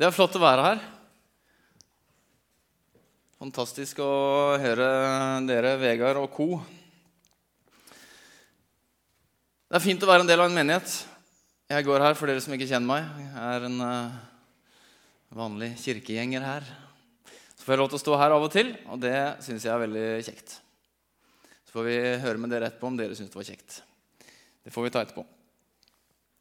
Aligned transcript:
Det 0.00 0.06
er 0.08 0.14
flott 0.16 0.32
å 0.32 0.40
være 0.40 0.62
her. 0.64 0.78
Fantastisk 3.36 3.98
å 4.00 4.12
høre 4.56 4.86
dere, 5.44 5.74
Vegard 5.76 6.16
og 6.22 6.30
co. 6.32 6.46
Det 9.68 9.76
er 9.76 9.84
fint 9.84 10.00
å 10.00 10.08
være 10.08 10.24
en 10.24 10.30
del 10.30 10.40
av 10.40 10.48
en 10.48 10.56
menighet. 10.56 10.94
Jeg 11.68 11.84
går 11.84 12.06
her 12.06 12.16
for 12.16 12.32
dere 12.32 12.40
som 12.40 12.56
ikke 12.56 12.70
kjenner 12.70 12.88
meg. 12.88 13.26
Jeg 13.26 13.58
er 13.58 13.66
en 13.68 13.76
uh, 13.84 14.16
vanlig 15.36 15.68
kirkegjenger 15.82 16.48
her. 16.48 16.70
Så 17.52 17.66
får 17.66 17.74
jeg 17.76 17.82
lov 17.82 17.90
til 17.92 18.00
å 18.00 18.02
stå 18.06 18.16
her 18.22 18.36
av 18.38 18.46
og 18.46 18.54
til, 18.56 18.72
og 18.88 19.02
det 19.04 19.18
syns 19.44 19.68
jeg 19.68 19.74
er 19.74 19.82
veldig 19.84 20.06
kjekt. 20.30 20.56
Så 21.68 21.76
får 21.76 21.90
vi 21.90 21.98
høre 22.24 22.40
med 22.40 22.56
dere 22.56 22.72
etterpå 22.72 22.88
om 22.88 22.96
dere 22.96 23.20
syns 23.20 23.36
det 23.36 23.42
var 23.42 23.50
kjekt. 23.52 23.82
Det 24.64 24.72
får 24.72 24.88
vi 24.88 24.94
ta 24.96 25.04
etterpå. 25.04 25.26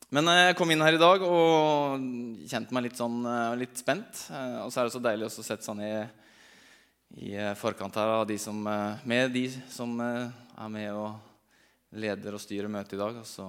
Men 0.10 0.26
eh, 0.26 0.48
jeg 0.48 0.56
kom 0.58 0.72
inn 0.74 0.82
her 0.82 0.96
i 0.98 1.02
dag 1.02 1.22
og 1.22 2.02
kjente 2.50 2.74
meg 2.74 2.88
litt, 2.88 2.98
sånn, 2.98 3.20
eh, 3.30 3.58
litt 3.62 3.78
spent. 3.78 4.24
Eh, 4.34 4.56
og 4.64 4.72
så 4.74 4.82
er 4.82 4.88
det 4.88 4.94
så 4.96 5.02
deilig 5.06 5.28
å 5.28 5.34
sette 5.36 5.62
seg 5.62 5.78
ned 5.78 7.20
i 7.22 7.36
forkant 7.58 7.98
her 7.98 8.14
av 8.16 8.24
de 8.30 8.38
som, 8.42 8.58
med 8.58 9.32
de 9.34 9.48
som 9.70 9.96
er 10.02 10.70
med 10.70 10.94
og 10.94 11.98
leder 11.98 12.38
og 12.38 12.42
styrer 12.42 12.70
møtet 12.70 12.98
i 12.98 13.02
dag. 13.02 13.18
Og 13.22 13.26
så 13.26 13.46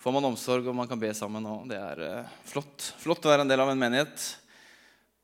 får 0.00 0.16
man 0.16 0.28
omsorg, 0.28 0.68
og 0.68 0.76
man 0.76 0.88
kan 0.88 1.00
be 1.00 1.12
sammen. 1.16 1.44
Og 1.48 1.68
det 1.68 1.80
er 1.80 2.24
flott. 2.48 2.88
Flott 3.00 3.28
å 3.28 3.32
være 3.32 3.46
en 3.46 3.52
del 3.52 3.64
av 3.64 3.72
en 3.72 3.80
menighet 3.80 4.26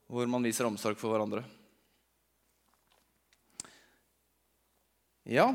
hvor 0.09 0.29
man 0.32 0.45
viser 0.45 0.69
omsorg 0.69 1.01
for 1.01 1.12
hverandre. 1.12 1.45
Ja, 5.29 5.51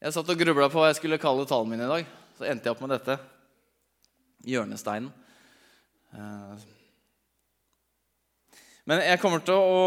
Jeg 0.00 0.14
satt 0.16 0.30
og 0.32 0.38
grubla 0.40 0.70
på 0.72 0.80
hva 0.80 0.86
jeg 0.88 0.96
skulle 0.96 1.20
kalle 1.20 1.42
talen 1.44 1.68
min 1.68 1.82
i 1.84 1.88
dag. 1.88 2.06
Så 2.38 2.46
endte 2.48 2.64
jeg 2.64 2.72
opp 2.72 2.78
med 2.80 2.94
dette. 2.94 3.18
Hjørnesteinen. 4.48 5.10
Eh, 6.16 6.62
men 8.88 9.02
jeg 9.04 9.20
kommer 9.20 9.44
til 9.44 9.60
å 9.60 9.82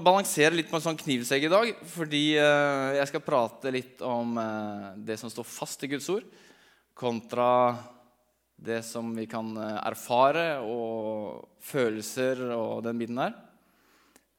balansere 0.00 0.56
litt 0.56 0.70
på 0.70 0.78
en 0.78 0.86
sånn 0.86 0.96
knivsegg 0.96 1.44
i 1.44 1.52
dag. 1.52 1.74
Fordi 1.92 2.22
eh, 2.40 2.94
jeg 2.96 3.10
skal 3.10 3.24
prate 3.26 3.74
litt 3.76 4.00
om 4.08 4.40
eh, 4.40 4.88
det 5.10 5.18
som 5.20 5.28
står 5.28 5.44
fast 5.50 5.84
i 5.84 5.92
Guds 5.92 6.08
ord, 6.16 6.24
kontra 6.96 7.50
det 8.56 8.80
som 8.88 9.12
vi 9.12 9.28
kan 9.28 9.52
erfare, 9.84 10.62
og 10.64 11.60
følelser 11.60 12.40
og 12.56 12.80
den 12.88 13.04
biten 13.04 13.20
der. 13.20 13.36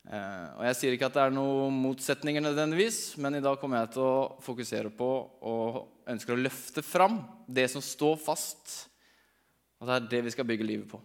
Eh, 0.08 0.48
og 0.56 0.64
Jeg 0.70 0.78
sier 0.78 0.96
ikke 0.96 1.10
at 1.10 1.18
det 1.18 1.26
er 1.26 1.36
noen 1.36 1.76
motsetninger, 1.84 2.44
nødvendigvis, 2.44 3.18
men 3.22 3.38
i 3.38 3.44
dag 3.44 3.60
kommer 3.62 3.84
jeg 3.84 3.94
til 3.98 4.06
å 4.06 4.40
fokusere 4.46 4.92
på 4.96 5.10
og 5.52 5.80
ønsker 6.10 6.36
å 6.36 6.42
løfte 6.42 6.84
fram 6.86 7.20
det 7.46 7.68
som 7.74 7.84
står 7.84 8.18
fast. 8.24 8.76
Og 9.80 9.88
det 9.88 9.96
er 9.96 10.12
det 10.16 10.26
vi 10.28 10.34
skal 10.36 10.48
bygge 10.48 10.68
livet 10.68 10.90
på. 10.92 11.02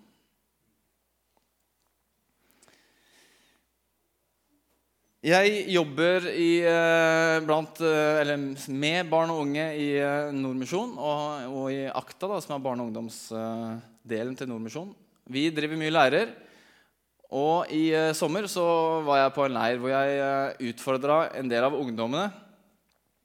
Jeg 5.24 5.62
jobber 5.72 6.26
i, 6.28 6.60
eh, 6.60 7.40
blant, 7.40 7.80
eh, 7.80 8.36
med 8.68 9.08
barn 9.08 9.30
og 9.32 9.46
unge 9.46 9.70
i 9.72 9.86
Nordmisjon 10.36 10.98
og, 10.98 11.46
og, 11.48 11.70
i 11.72 11.88
AKTA, 11.88 12.28
da, 12.28 12.40
som 12.40 12.56
er 12.56 12.64
barne- 12.66 12.84
og 12.84 12.92
ungdomsdelen 12.92 14.36
til 14.36 14.48
Nordmisjon. 14.48 14.94
Vi 15.24 15.48
driver 15.48 15.80
mye 15.80 15.94
lærer. 15.96 16.34
Og 17.34 17.70
i 17.74 17.88
uh, 17.90 18.12
sommer 18.14 18.46
så 18.50 18.64
var 19.06 19.24
jeg 19.24 19.34
på 19.34 19.44
en 19.48 19.56
leir 19.56 19.80
hvor 19.82 19.90
jeg 19.90 20.18
eh, 20.22 20.68
utfordra 20.70 21.16
en 21.34 21.50
del 21.50 21.66
av 21.66 21.74
ungdommene. 21.74 22.28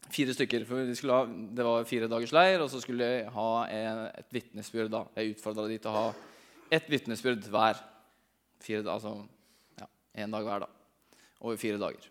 Fire 0.10 0.34
stykker. 0.34 0.66
for 0.66 0.82
de 0.82 1.12
ha, 1.12 1.20
Det 1.28 1.66
var 1.68 1.86
fire 1.86 2.10
dagers 2.10 2.34
leir, 2.34 2.64
og 2.64 2.72
så 2.72 2.82
skulle 2.82 3.06
jeg 3.06 3.30
ha 3.36 3.50
en, 3.70 4.02
et 4.18 4.34
vitnesbyrd. 4.34 4.98
Jeg 5.14 5.36
utfordra 5.36 5.68
de 5.70 5.78
til 5.78 5.92
å 5.92 5.98
ha 6.00 6.08
ett 6.74 6.90
vitnesbyrd 6.90 7.46
hver. 7.54 7.78
Fire, 8.66 8.82
altså 8.90 9.14
ja, 9.78 9.86
én 10.26 10.34
dag 10.34 10.48
hver, 10.48 10.66
da. 10.66 11.20
Over 11.46 11.62
fire 11.62 11.78
dager. 11.78 12.10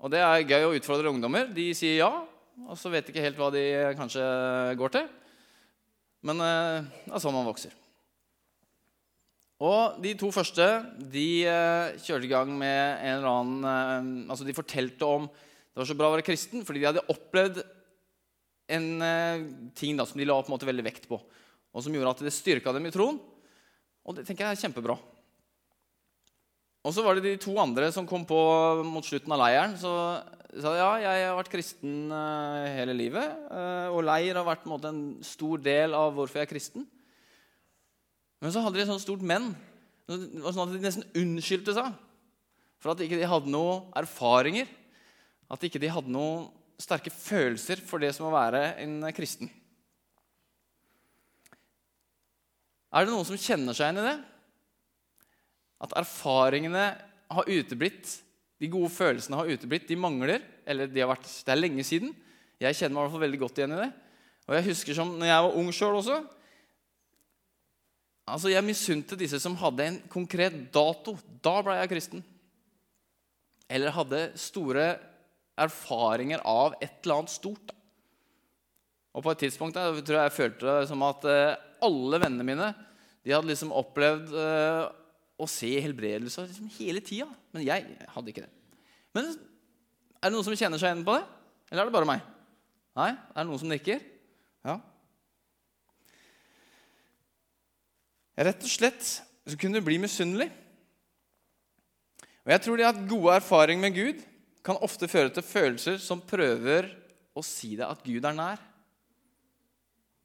Og 0.00 0.12
det 0.12 0.24
er 0.24 0.48
gøy 0.48 0.70
å 0.70 0.74
utfordre 0.78 1.12
ungdommer. 1.12 1.52
De 1.52 1.68
sier 1.76 2.00
ja, 2.00 2.12
og 2.64 2.80
så 2.80 2.88
vet 2.92 3.04
de 3.04 3.12
ikke 3.12 3.28
helt 3.28 3.40
hva 3.40 3.52
de 3.52 3.66
kanskje 4.00 4.24
går 4.80 4.96
til. 4.96 5.10
Men 6.24 6.40
det 6.40 7.12
er 7.12 7.20
sånn 7.20 7.36
man 7.36 7.48
vokser. 7.48 7.76
Og 9.64 9.96
de 10.04 10.12
to 10.20 10.28
første 10.34 10.64
de 11.12 11.28
uh, 11.48 11.94
kjørte 12.04 12.28
i 12.28 12.32
gang 12.32 12.50
med 12.52 13.00
en 13.00 13.14
eller 13.14 13.30
annen 13.30 13.64
uh, 13.64 14.32
Altså, 14.32 14.44
de 14.44 14.56
fortalte 14.56 15.08
om 15.08 15.30
det 15.30 15.80
var 15.80 15.88
så 15.88 15.96
bra 15.96 16.08
å 16.08 16.14
være 16.14 16.24
kristen 16.24 16.64
fordi 16.64 16.82
de 16.82 16.88
hadde 16.88 17.08
opplevd 17.12 17.62
en 18.72 18.86
uh, 19.00 19.46
ting 19.76 19.96
da, 19.96 20.04
som 20.08 20.20
de 20.20 20.28
la 20.28 20.36
på 20.40 20.50
en 20.50 20.56
måte 20.56 20.68
veldig 20.68 20.84
vekt 20.84 21.04
på, 21.08 21.18
og 21.20 21.84
som 21.84 21.94
gjorde 21.94 22.14
at 22.16 22.22
det 22.24 22.32
styrka 22.34 22.72
dem 22.74 22.88
i 22.88 22.92
troen. 22.92 23.20
Og 24.06 24.16
det 24.16 24.24
tenker 24.26 24.46
jeg 24.46 24.56
er 24.56 24.62
kjempebra. 24.64 24.96
Og 26.86 26.94
så 26.94 27.04
var 27.04 27.16
det 27.16 27.26
de 27.26 27.36
to 27.42 27.52
andre 27.60 27.90
som 27.94 28.08
kom 28.08 28.24
på 28.26 28.40
mot 28.88 29.04
slutten 29.04 29.32
av 29.36 29.40
leiren. 29.42 29.76
Så 29.78 29.92
sa 30.62 30.72
ja, 30.78 30.90
jeg 31.02 31.24
har 31.26 31.38
vært 31.38 31.52
kristen 31.52 32.12
hele 32.78 32.94
livet. 32.96 33.32
og 33.90 34.04
leir 34.06 34.38
har 34.38 34.46
vært 34.46 34.64
en, 34.64 34.72
måte, 34.72 34.92
en 34.94 35.24
stor 35.26 35.60
del 35.62 35.96
av 35.98 36.14
hvorfor 36.14 36.40
jeg 36.40 36.46
er 36.46 36.52
kristen. 36.54 36.86
Men 38.46 38.54
så 38.54 38.62
hadde 38.62 38.78
de 38.78 38.84
et 38.84 38.90
sånt 38.92 39.02
stort 39.02 39.24
men. 39.26 39.48
Det 40.06 40.38
var 40.38 40.54
sånn 40.54 40.68
at 40.68 40.76
De 40.76 40.84
nesten 40.84 41.08
unnskyldte 41.18 41.72
seg 41.74 41.94
for 42.78 42.92
at 42.92 43.00
ikke 43.02 43.18
de 43.18 43.26
hadde 43.26 43.50
noen 43.50 43.88
erfaringer. 43.98 44.68
At 45.50 45.64
ikke 45.66 45.80
de 45.82 45.90
hadde 45.90 46.12
noen 46.14 46.44
sterke 46.78 47.10
følelser 47.10 47.80
for 47.82 47.98
det 47.98 48.12
som 48.14 48.28
å 48.28 48.34
være 48.34 48.76
en 48.84 49.00
kristen. 49.16 49.50
Er 52.94 53.02
det 53.02 53.16
noen 53.16 53.26
som 53.26 53.40
kjenner 53.40 53.74
seg 53.74 53.88
igjen 53.88 54.04
i 54.04 54.06
det? 54.12 54.14
At 55.82 55.98
erfaringene 55.98 56.86
har 57.34 57.50
uteblitt, 57.50 58.14
de 58.62 58.70
gode 58.70 58.92
følelsene 58.94 59.42
har 59.42 59.50
uteblitt, 59.50 59.88
de 59.90 59.98
mangler, 59.98 60.46
eller 60.70 60.86
de 60.86 61.02
har 61.02 61.10
vært, 61.10 61.26
det 61.26 61.50
er 61.50 61.64
lenge 61.64 61.82
siden. 61.88 62.14
Jeg 62.62 62.78
kjenner 62.78 62.94
meg 62.94 63.02
i 63.02 63.04
hvert 63.08 63.16
fall 63.18 63.26
veldig 63.26 63.42
godt 63.42 63.58
igjen 63.58 63.74
i 63.74 63.82
det. 63.82 63.90
Og 64.46 64.54
jeg 64.60 64.68
husker 64.70 65.02
som 65.02 65.16
når 65.18 65.32
jeg 65.32 65.46
var 65.48 65.60
ung 65.64 65.74
sjøl 65.74 65.98
også, 65.98 66.22
Altså, 68.26 68.50
Jeg 68.50 68.66
misunte 68.66 69.18
disse 69.18 69.38
som 69.42 69.56
hadde 69.60 69.86
en 69.86 70.00
konkret 70.10 70.56
dato. 70.74 71.16
Da 71.42 71.60
ble 71.62 71.78
jeg 71.78 71.92
kristen. 71.94 72.24
Eller 73.70 73.94
hadde 73.94 74.28
store 74.38 74.88
erfaringer 75.56 76.42
av 76.44 76.74
et 76.82 76.98
eller 77.04 77.22
annet 77.22 77.32
stort. 77.32 77.72
Og 79.16 79.24
på 79.24 79.32
et 79.32 79.46
tidspunkt 79.46 79.78
der, 79.78 80.02
tror 80.04 80.18
jeg 80.18 80.28
jeg 80.28 80.36
følte 80.36 80.66
det 80.66 80.90
som 80.90 81.02
at 81.06 81.24
eh, 81.30 81.56
alle 81.86 82.20
vennene 82.20 82.44
mine 82.46 82.68
de 83.26 83.32
hadde 83.34 83.48
liksom 83.48 83.72
opplevd 83.74 84.28
uh, 84.38 84.84
å 85.34 85.48
se 85.50 85.72
helbredelse 85.82 86.44
liksom 86.44 86.68
hele 86.76 87.00
tida. 87.02 87.26
Men 87.50 87.64
jeg 87.66 87.96
hadde 88.12 88.30
ikke 88.30 88.44
det. 88.44 88.52
Men 89.16 89.32
er 89.32 90.28
det 90.28 90.34
noen 90.36 90.46
som 90.46 90.54
kjenner 90.54 90.78
seg 90.78 90.92
igjen 90.92 91.02
på 91.06 91.16
det? 91.16 91.24
Eller 91.72 91.82
er 91.82 91.90
det 91.90 91.96
bare 91.96 92.06
meg? 92.06 92.22
Nei? 92.96 93.08
Er 93.16 93.40
det 93.40 93.48
noen 93.48 93.62
som 93.64 93.72
nikker? 93.72 94.04
Ja. 94.68 94.76
Rett 98.36 98.62
og 98.62 98.68
slett 98.68 99.02
så 99.46 99.56
kunne 99.56 99.80
du 99.80 99.86
bli 99.86 99.96
misunnelig. 100.02 100.50
Og 102.44 102.52
jeg 102.52 102.62
tror 102.62 102.78
det 102.78 102.88
at 102.88 103.04
gode 103.08 103.36
erfaringer 103.40 103.82
med 103.86 103.96
Gud 103.96 104.22
kan 104.66 104.78
ofte 104.84 105.08
føre 105.08 105.32
til 105.32 105.46
følelser 105.46 105.98
som 106.02 106.22
prøver 106.22 106.90
å 107.36 107.42
si 107.44 107.74
deg 107.78 107.86
at 107.88 108.04
Gud 108.04 108.26
er 108.26 108.36
nær. 108.36 108.60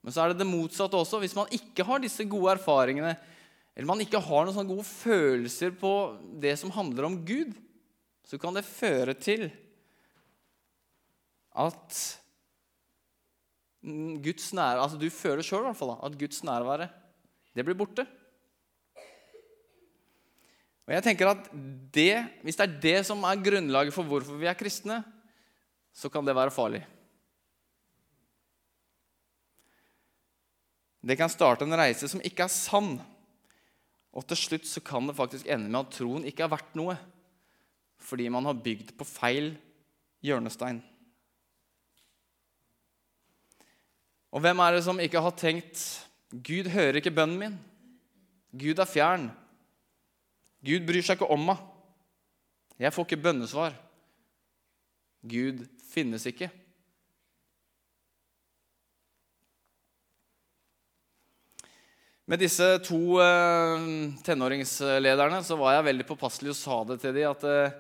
Men 0.02 0.14
så 0.14 0.24
er 0.24 0.32
det 0.32 0.42
det 0.42 0.50
motsatte 0.50 0.98
også. 0.98 1.22
Hvis 1.22 1.38
man 1.38 1.50
ikke 1.54 1.86
har 1.86 2.02
disse 2.02 2.26
gode 2.30 2.56
erfaringene, 2.58 3.16
eller 3.76 3.90
man 3.90 4.02
ikke 4.04 4.22
har 4.22 4.46
noen 4.46 4.56
sånne 4.56 4.74
gode 4.74 4.88
følelser 4.88 5.76
på 5.78 5.92
det 6.42 6.56
som 6.60 6.74
handler 6.74 7.08
om 7.08 7.20
Gud, 7.26 7.54
så 8.28 8.40
kan 8.42 8.56
det 8.58 8.68
føre 8.68 9.14
til 9.18 9.48
at 11.62 12.02
Guds 13.82 14.52
nær, 14.54 14.78
altså 14.78 15.00
Du 15.02 15.08
føler 15.10 15.42
sjøl 15.46 15.66
at 15.66 16.18
Guds 16.20 16.44
nærvære 16.46 16.86
det 17.56 17.66
blir 17.68 17.78
borte. 17.78 18.06
Og 20.88 20.96
jeg 20.96 21.06
tenker 21.06 21.30
at 21.32 21.46
det, 21.94 22.26
Hvis 22.44 22.58
det 22.60 22.66
er 22.66 22.80
det 22.84 22.98
som 23.08 23.24
er 23.24 23.44
grunnlaget 23.44 23.96
for 23.96 24.04
hvorfor 24.04 24.40
vi 24.40 24.50
er 24.50 24.58
kristne, 24.60 25.02
så 25.94 26.10
kan 26.10 26.26
det 26.26 26.36
være 26.36 26.52
farlig. 26.52 26.82
Det 31.02 31.18
kan 31.18 31.32
starte 31.32 31.66
en 31.66 31.78
reise 31.80 32.08
som 32.08 32.22
ikke 32.24 32.46
er 32.46 32.54
sann. 32.54 33.00
Og 34.12 34.26
til 34.28 34.38
slutt 34.38 34.68
så 34.68 34.84
kan 34.84 35.08
det 35.08 35.16
faktisk 35.18 35.48
ende 35.48 35.72
med 35.72 35.80
at 35.80 35.96
troen 35.96 36.28
ikke 36.28 36.46
er 36.46 36.52
verdt 36.52 36.76
noe. 36.78 36.98
Fordi 38.02 38.28
man 38.30 38.46
har 38.46 38.60
bygd 38.60 38.94
på 38.98 39.08
feil 39.08 39.54
hjørnestein. 40.26 40.82
Og 44.32 44.44
hvem 44.44 44.62
er 44.64 44.76
det 44.78 44.84
som 44.86 45.00
ikke 45.02 45.24
har 45.24 45.36
tenkt 45.36 45.82
Gud 46.32 46.70
hører 46.72 47.02
ikke 47.02 47.12
bønnen 47.12 47.40
min. 47.40 47.60
Gud 48.56 48.80
er 48.80 48.88
fjern. 48.88 49.28
Gud 50.64 50.88
bryr 50.88 51.04
seg 51.04 51.20
ikke 51.20 51.32
om 51.34 51.44
meg. 51.52 51.60
Jeg 52.82 52.94
får 52.96 53.08
ikke 53.08 53.24
bønnesvar. 53.28 53.76
Gud 55.28 55.66
finnes 55.92 56.26
ikke. 56.30 56.50
Med 62.32 62.40
disse 62.40 62.66
to 62.86 63.20
eh, 63.20 63.86
tenåringslederne 64.24 65.42
så 65.44 65.58
var 65.60 65.76
jeg 65.76 65.88
veldig 65.90 66.06
påpasselig 66.08 66.54
og 66.54 66.58
sa 66.58 66.78
det 66.88 67.02
til 67.04 67.16
dem 67.18 67.28
at 67.28 67.44
eh, 67.50 67.74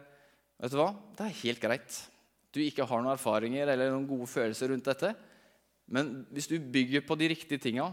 vet 0.59 0.73
du 0.73 0.79
hva, 0.81 0.89
det 1.15 1.27
er 1.27 1.37
helt 1.45 1.61
greit. 1.63 1.99
Du 2.51 2.59
ikke 2.59 2.83
har 2.83 2.99
noen 2.99 3.13
erfaringer 3.13 3.71
eller 3.71 3.93
noen 3.93 4.09
gode 4.09 4.27
følelser 4.27 4.73
rundt 4.73 4.89
dette. 4.89 5.13
Men 5.87 6.25
hvis 6.35 6.49
du 6.51 6.57
bygger 6.59 7.05
på 7.07 7.15
de 7.19 7.29
riktige 7.31 7.63
tinga, 7.63 7.87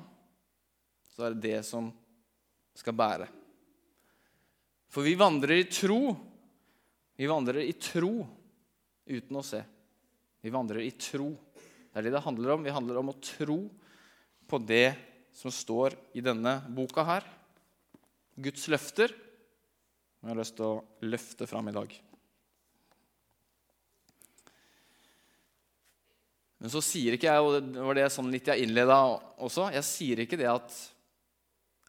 så 1.18 1.24
er 1.26 1.34
det 1.34 1.48
det 1.50 1.64
som 1.66 1.88
skal 2.78 2.94
bære. 2.94 3.26
For 4.86 5.02
vi 5.02 5.16
vandrer 5.18 5.56
i 5.58 5.64
tro. 5.66 6.12
Vi 7.18 7.26
vandrer 7.26 7.64
i 7.64 7.72
tro 7.74 8.12
uten 9.02 9.38
å 9.40 9.42
se. 9.42 9.58
Vi 10.38 10.52
vandrer 10.54 10.84
i 10.84 10.92
tro. 10.94 11.32
Det 11.58 11.98
er 11.98 12.06
det 12.06 12.12
det 12.14 12.22
handler 12.22 12.52
om. 12.54 12.62
Vi 12.62 12.74
handler 12.76 13.00
om 13.00 13.10
å 13.10 13.16
tro 13.18 13.56
på 14.46 14.60
det 14.62 14.92
som 15.34 15.50
står 15.50 15.96
i 16.14 16.22
denne 16.22 16.52
boka 16.70 17.02
her. 17.08 17.26
Guds 18.38 18.68
løfter. 18.70 19.10
Jeg 19.10 20.30
har 20.30 20.38
lyst 20.38 20.54
til 20.60 20.68
å 20.68 20.84
løfte 21.02 21.48
fram 21.50 21.72
i 21.72 21.74
dag. 21.74 21.96
Men 26.62 26.70
så 26.70 26.78
sier 26.82 27.18
ikke 27.18 27.26
jeg, 27.26 27.42
og 27.42 27.74
det 27.74 27.82
var 27.90 27.98
det 27.98 28.06
sånn 28.14 28.30
litt 28.30 28.52
jeg 28.54 28.68
innleda 28.68 29.00
også, 29.42 29.66
jeg 29.74 29.86
sier 29.86 30.22
ikke 30.22 30.38
det 30.38 30.48
at 30.50 30.78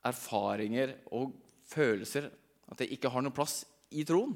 erfaringer 0.05 0.95
og 1.15 1.33
følelser 1.69 2.29
at 2.69 2.81
det 2.81 2.91
ikke 2.93 3.11
har 3.11 3.23
noen 3.25 3.35
plass 3.35 3.63
i 3.91 4.05
troen. 4.07 4.35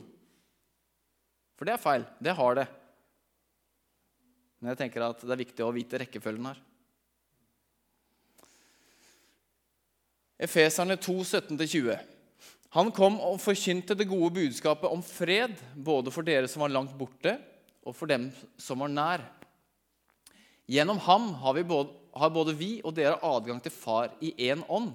For 1.57 1.67
det 1.69 1.75
er 1.75 1.81
feil. 1.81 2.05
Det 2.19 2.33
har 2.35 2.57
det. 2.57 2.67
Men 4.59 4.73
jeg 4.73 4.81
tenker 4.85 5.05
at 5.05 5.21
det 5.21 5.33
er 5.35 5.43
viktig 5.43 5.65
å 5.65 5.73
vite 5.75 5.99
rekkefølgen 6.01 6.49
her. 6.49 6.61
Efeserne 10.43 10.97
2, 10.99 11.15
17-20. 11.53 11.93
Han 12.73 12.89
kom 12.95 13.19
og 13.21 13.37
forkynte 13.43 13.95
det 13.95 14.09
gode 14.09 14.31
budskapet 14.33 14.89
om 14.89 15.03
fred, 15.05 15.53
både 15.75 16.11
for 16.11 16.25
dere 16.25 16.49
som 16.49 16.65
var 16.65 16.73
langt 16.73 16.95
borte, 16.97 17.35
og 17.85 17.93
for 17.95 18.09
dem 18.09 18.31
som 18.57 18.81
var 18.81 18.89
nær. 18.89 19.23
Gjennom 20.71 20.97
ham 21.05 21.29
har, 21.43 21.59
både, 21.67 21.93
har 22.17 22.31
både 22.33 22.55
vi 22.57 22.71
og 22.81 22.95
dere 22.97 23.19
adgang 23.21 23.59
til 23.61 23.75
Far 23.75 24.15
i 24.23 24.31
én 24.49 24.63
ånd. 24.71 24.93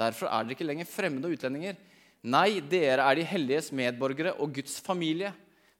Derfor 0.00 0.30
er 0.30 0.44
dere 0.44 0.56
ikke 0.56 0.68
lenger 0.68 0.88
fremmede 0.88 1.28
og 1.28 1.36
utlendinger. 1.36 1.76
Nei, 2.20 2.60
dere 2.60 3.04
er 3.04 3.16
de 3.16 3.24
helliges 3.28 3.70
medborgere 3.76 4.34
og 4.40 4.54
Guds 4.56 4.78
familie. 4.84 5.32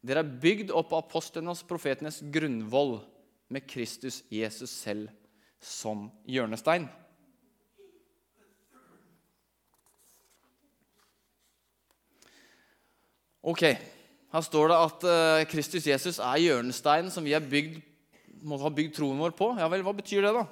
Dere 0.05 0.22
er 0.25 0.37
bygd 0.43 0.72
opp 0.72 0.93
av 0.94 1.05
apostlenes 1.05 1.64
og 1.64 1.69
profetenes 1.69 2.20
grunnvoll, 2.32 3.00
med 3.50 3.67
Kristus 3.67 4.20
Jesus 4.31 4.70
selv 4.70 5.08
som 5.58 6.05
hjørnestein. 6.22 6.84
Ok, 13.40 13.64
Her 14.31 14.44
står 14.46 14.70
det 14.70 14.78
at 14.78 15.05
uh, 15.08 15.43
Kristus 15.50 15.88
Jesus 15.88 16.20
er 16.23 16.43
hjørnesteinen 16.44 17.11
som 17.11 17.26
vi 17.26 17.34
bygd, 17.34 17.81
må 18.46 18.61
ha 18.62 18.70
bygd 18.70 18.94
troen 19.00 19.19
vår 19.19 19.34
på. 19.34 19.50
Ja 19.58 19.66
vel, 19.73 19.82
hva 19.82 19.96
betyr 19.96 20.23
det, 20.23 20.34
da? 20.37 20.44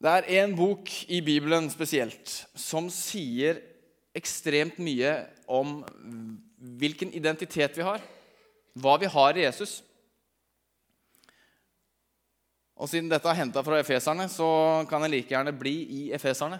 Det 0.00 0.08
er 0.08 0.30
én 0.40 0.54
bok 0.56 0.88
i 1.12 1.18
Bibelen 1.20 1.66
spesielt 1.68 2.30
som 2.56 2.86
sier 2.88 3.58
ekstremt 4.16 4.78
mye 4.80 5.10
om 5.44 5.82
hvilken 6.80 7.12
identitet 7.12 7.76
vi 7.76 7.84
har, 7.84 8.00
hva 8.80 8.94
vi 9.02 9.10
har 9.12 9.36
i 9.36 9.44
Jesus. 9.44 9.82
Og 12.80 12.88
Siden 12.88 13.12
dette 13.12 13.28
er 13.28 13.42
henta 13.42 13.60
fra 13.60 13.82
efeserne, 13.82 14.24
så 14.32 14.48
kan 14.88 15.04
jeg 15.04 15.12
like 15.12 15.34
gjerne 15.34 15.52
bli 15.52 15.76
i 15.84 16.02
efeserne. 16.16 16.56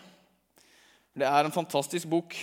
Det 1.17 1.25
er 1.25 1.49
en 1.49 1.57
fantastisk 1.57 2.13
bok. 2.13 2.37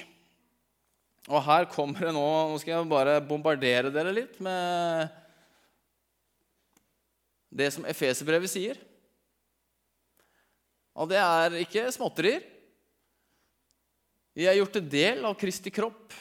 Og 1.30 1.44
her 1.46 1.70
kommer 1.70 2.08
det 2.08 2.16
nå 2.16 2.26
Nå 2.50 2.58
skal 2.58 2.74
jeg 2.74 2.90
bare 2.90 3.20
bombardere 3.22 3.94
dere 3.94 4.16
litt 4.16 4.42
med 4.42 5.14
det 7.54 7.70
som 7.76 7.86
Efeserbrevet 7.86 8.50
sier. 8.50 8.80
Og 10.98 11.10
det 11.12 11.20
er 11.22 11.60
ikke 11.62 11.86
småtterier. 11.94 12.42
Vi 14.38 14.46
er 14.46 14.58
gjort 14.58 14.80
en 14.80 14.90
del 14.90 15.24
av 15.26 15.38
Kristi 15.38 15.74
kropp. 15.74 16.14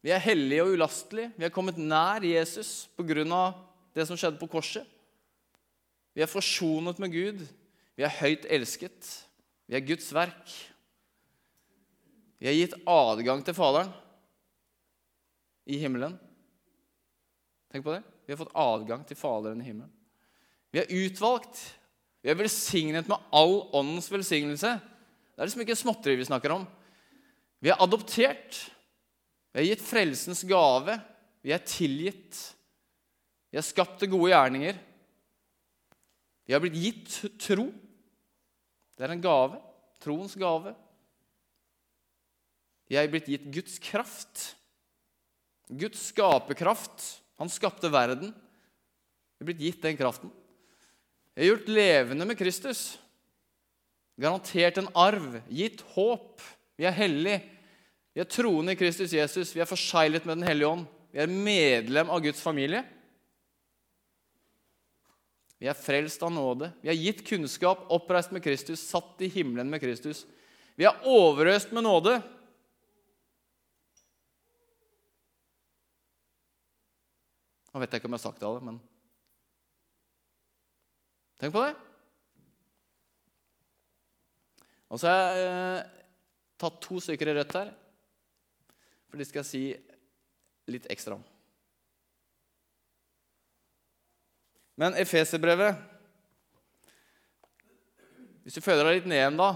Vi 0.00 0.12
er 0.14 0.22
hellige 0.22 0.64
og 0.64 0.74
ulastelige. 0.74 1.32
Vi 1.36 1.46
er 1.46 1.52
kommet 1.54 1.78
nær 1.78 2.24
Jesus 2.24 2.88
pga. 2.96 3.54
det 3.94 4.06
som 4.06 4.16
skjedde 4.16 4.38
på 4.38 4.48
korset. 4.48 4.86
Vi 6.14 6.22
er 6.22 6.30
forsonet 6.30 6.98
med 6.98 7.12
Gud. 7.12 7.46
Vi 7.96 8.02
er 8.02 8.18
høyt 8.20 8.46
elsket. 8.48 9.26
Vi 9.66 9.76
er 9.76 9.86
Guds 9.86 10.12
verk. 10.14 10.54
Vi 12.40 12.48
er 12.48 12.56
gitt 12.56 12.74
adgang 12.88 13.44
til 13.44 13.54
Faderen 13.54 13.92
i 15.66 15.76
himmelen. 15.76 16.16
Tenk 17.70 17.84
på 17.84 17.94
det. 17.94 18.02
Vi 18.26 18.32
har 18.32 18.40
fått 18.40 18.56
adgang 18.56 19.04
til 19.06 19.18
Faderen 19.18 19.60
i 19.60 19.68
himmelen. 19.68 19.92
Vi 20.72 20.80
er 20.80 20.90
utvalgt. 20.90 21.60
Vi 22.20 22.30
er 22.30 22.36
velsignet 22.36 23.08
med 23.08 23.30
all 23.32 23.62
åndens 23.76 24.10
velsignelse. 24.12 24.74
Det 24.76 25.40
er 25.40 25.48
liksom 25.48 25.64
ikke 25.64 25.78
småtteri 25.78 26.18
vi 26.20 26.28
snakker 26.28 26.52
om. 26.52 26.66
Vi 27.60 27.72
er 27.72 27.80
adoptert. 27.80 28.58
Vi 29.52 29.62
er 29.62 29.70
gitt 29.70 29.84
frelsens 29.84 30.42
gave. 30.48 30.98
Vi 31.40 31.54
er 31.56 31.64
tilgitt. 31.64 32.38
Vi 33.50 33.58
er 33.58 33.66
skapt 33.66 33.98
til 34.02 34.12
gode 34.12 34.34
gjerninger. 34.34 34.76
Vi 36.44 36.54
har 36.54 36.62
blitt 36.62 36.76
gitt 36.76 37.16
tro. 37.40 37.70
Det 38.96 39.06
er 39.06 39.14
en 39.14 39.24
gave. 39.24 39.60
Troens 40.04 40.36
gave. 40.40 40.74
Vi 42.90 42.98
er 42.98 43.08
blitt 43.08 43.28
gitt 43.30 43.48
Guds 43.54 43.78
kraft. 43.80 44.50
Guds 45.70 46.10
skaperkraft. 46.10 47.04
Han 47.40 47.52
skapte 47.52 47.88
verden. 47.92 48.34
Vi 48.34 49.44
er 49.44 49.50
blitt 49.52 49.64
gitt 49.64 49.84
den 49.86 49.96
kraften. 49.96 50.32
Vi 51.34 51.44
er 51.44 51.52
gjort 51.52 51.70
levende 51.70 52.26
med 52.26 52.38
Kristus. 52.38 52.98
Garantert 54.20 54.78
en 54.80 54.90
arv, 54.98 55.40
gitt 55.48 55.82
håp. 55.94 56.42
Vi 56.76 56.86
er 56.88 56.96
hellige. 56.96 57.42
Vi 58.14 58.22
er 58.22 58.28
troende 58.28 58.74
i 58.74 58.78
Kristus 58.78 59.14
Jesus. 59.14 59.54
Vi 59.54 59.62
er 59.62 59.68
forseglet 59.68 60.26
med 60.26 60.40
Den 60.40 60.48
hellige 60.48 60.72
ånd. 60.72 60.88
Vi 61.10 61.22
er 61.22 61.30
medlem 61.30 62.10
av 62.10 62.22
Guds 62.22 62.42
familie. 62.42 62.82
Vi 65.60 65.68
er 65.68 65.76
frelst 65.76 66.22
av 66.24 66.32
nåde. 66.32 66.70
Vi 66.80 66.88
er 66.88 66.96
gitt 66.96 67.24
kunnskap, 67.26 67.82
oppreist 67.92 68.32
med 68.32 68.42
Kristus, 68.44 68.80
satt 68.80 69.20
i 69.20 69.28
himmelen 69.28 69.68
med 69.70 69.82
Kristus. 69.82 70.24
Vi 70.76 70.86
er 70.88 71.02
overøst 71.04 71.74
med 71.76 71.84
nåde. 71.84 72.14
Nå 77.70 77.82
vet 77.82 77.92
jeg 77.92 78.00
ikke 78.00 78.08
om 78.08 78.16
jeg 78.16 78.22
har 78.22 78.24
sagt 78.24 78.40
det 78.40 78.48
alle, 78.48 78.64
men 78.66 78.80
Tenk 81.40 81.54
på 81.54 81.62
det. 81.64 81.72
Og 84.90 85.00
så 85.00 85.08
har 85.08 85.20
jeg 85.20 85.44
eh, 85.46 86.08
tatt 86.60 86.80
to 86.84 86.98
stykker 87.00 87.30
i 87.30 87.36
rødt 87.38 87.54
her, 87.56 87.70
for 89.08 89.20
de 89.20 89.26
skal 89.28 89.46
si 89.46 89.62
litt 90.70 90.88
ekstra 90.92 91.16
om. 91.16 91.22
Men 94.80 94.96
Efeserbrevet 94.96 95.76
Hvis 98.40 98.56
du 98.56 98.64
føler 98.64 98.86
deg 98.86 98.94
litt 98.96 99.08
ned 99.10 99.20
igjen 99.20 99.36
da, 99.36 99.50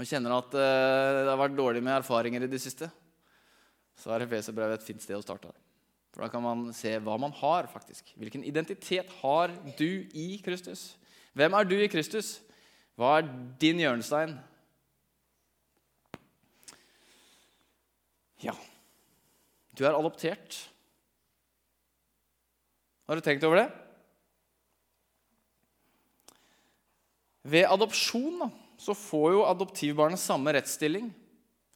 og 0.00 0.08
kjenner 0.08 0.32
at 0.38 0.54
eh, 0.56 1.16
det 1.20 1.28
har 1.28 1.40
vært 1.40 1.58
dårlig 1.58 1.82
med 1.84 1.98
erfaringer 1.98 2.44
i 2.44 2.50
det 2.50 2.60
siste, 2.60 2.88
så 4.00 4.14
er 4.16 4.24
Efeserbrevet 4.24 4.80
et 4.80 4.86
fint 4.86 5.04
sted 5.04 5.16
å 5.16 5.24
starte. 5.24 5.52
For 6.10 6.24
da 6.24 6.30
kan 6.32 6.42
man 6.42 6.70
se 6.74 6.96
hva 6.98 7.16
man 7.22 7.34
har, 7.38 7.68
faktisk. 7.70 8.10
Hvilken 8.18 8.42
identitet 8.46 9.10
har 9.20 9.52
du 9.78 10.06
i 10.10 10.40
Kristus? 10.42 10.94
Hvem 11.38 11.54
er 11.54 11.68
du 11.68 11.76
i 11.78 11.90
Kristus? 11.90 12.40
Hva 12.98 13.20
er 13.20 13.28
din 13.62 13.78
hjørnestein? 13.80 14.34
Ja, 18.42 18.56
du 19.76 19.84
er 19.84 19.94
adoptert. 19.94 20.58
Har 23.06 23.18
du 23.18 23.24
tenkt 23.24 23.44
over 23.46 23.62
det? 23.62 23.68
Ved 27.50 27.66
adopsjon 27.66 28.42
da, 28.42 28.50
så 28.80 28.94
får 28.96 29.32
jo 29.34 29.46
adoptivbarnet 29.48 30.20
samme 30.20 30.52
rettsstilling 30.56 31.08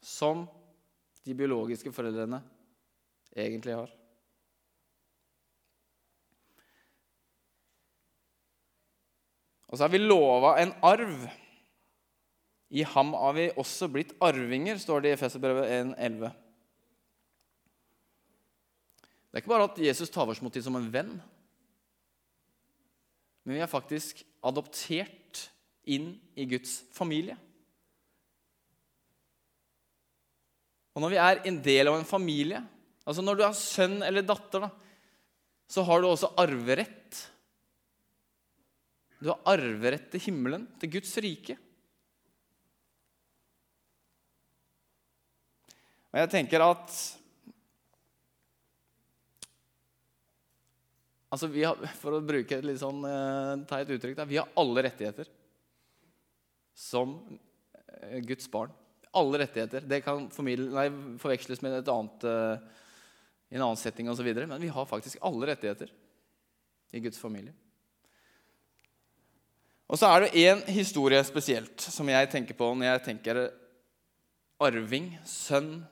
som 0.04 0.44
de 1.24 1.34
biologiske 1.36 1.92
foreldrene 1.92 2.42
egentlig 3.34 3.76
har. 3.76 3.92
Og 9.75 9.78
så 9.81 9.88
er 9.88 9.90
vi 9.90 9.99
lova 9.99 10.52
en 10.62 10.71
arv. 10.87 11.25
I 12.71 12.85
ham 12.87 13.11
har 13.19 13.33
vi 13.35 13.49
også 13.59 13.88
blitt 13.90 14.12
arvinger, 14.23 14.78
står 14.78 15.02
det 15.02 15.11
i 15.11 15.14
Efeserbrevet 15.16 15.66
1,11. 15.66 16.28
Det 19.26 19.40
er 19.40 19.43
ikke 19.43 19.50
bare 19.50 19.66
at 19.66 19.81
Jesus 19.83 20.14
tar 20.14 20.31
oss 20.31 20.38
mot 20.47 20.54
dem 20.54 20.62
som 20.62 20.78
en 20.78 20.87
venn, 20.95 21.11
men 23.43 23.57
vi 23.57 23.64
er 23.64 23.69
faktisk 23.69 24.23
adoptert 24.47 25.43
inn 25.90 26.12
i 26.38 26.47
Guds 26.49 26.76
familie. 26.95 27.35
Og 30.95 31.02
når 31.02 31.16
vi 31.16 31.21
er 31.21 31.43
en 31.50 31.59
del 31.66 31.90
av 31.90 31.99
en 31.99 32.07
familie, 32.07 32.62
altså 33.02 33.26
når 33.26 33.43
du 33.43 33.45
er 33.49 33.59
sønn 33.59 33.99
eller 34.07 34.23
datter, 34.23 34.69
da, 34.69 34.71
så 35.66 35.83
har 35.83 35.99
du 35.99 36.12
også 36.12 36.31
arverett. 36.38 37.25
Du 39.25 39.31
har 39.33 39.40
arverett 39.54 40.11
til 40.12 40.21
himmelen, 40.26 40.66
til 40.76 40.90
Guds 40.99 41.14
rike. 41.25 41.54
Og 46.12 46.19
jeg 46.21 46.35
tenker 46.35 46.64
at 46.64 46.97
Altså, 51.35 51.49
har, 51.57 51.81
For 51.99 52.14
å 52.14 52.21
bruke 52.23 52.54
et 52.54 52.66
litt 52.69 52.78
sånn 52.78 53.00
eh, 53.09 53.64
teit 53.66 53.88
uttrykk 53.90 54.21
da, 54.21 54.28
Vi 54.28 54.37
har 54.38 54.52
alle 54.61 54.85
rettigheter 54.87 55.26
som 56.78 57.16
eh, 57.33 58.21
Guds 58.28 58.47
barn. 58.52 58.71
Alle 59.19 59.40
rettigheter. 59.43 59.83
Det 59.88 59.99
kan 60.04 60.28
nei, 60.28 60.87
forveksles 61.23 61.64
med 61.64 61.81
et 61.81 61.90
annet, 61.90 62.28
eh, 62.31 62.87
en 63.57 63.64
annen 63.64 63.81
setting 63.81 64.12
osv. 64.12 64.31
Men 64.45 64.61
vi 64.62 64.71
har 64.76 64.87
faktisk 64.87 65.19
alle 65.26 65.50
rettigheter 65.50 65.90
i 66.95 67.02
Guds 67.02 67.19
familie. 67.19 67.57
Og 69.94 69.98
så 70.00 70.08
er 70.10 70.24
det 70.24 70.40
én 70.42 70.58
historie 70.74 71.20
spesielt 71.22 71.78
som 71.78 72.08
jeg 72.10 72.26
tenker 72.32 72.56
på 72.58 72.66
når 72.74 72.88
jeg 72.88 73.02
tenker 73.04 73.38
arving, 74.58 75.12
sønn. 75.22 75.84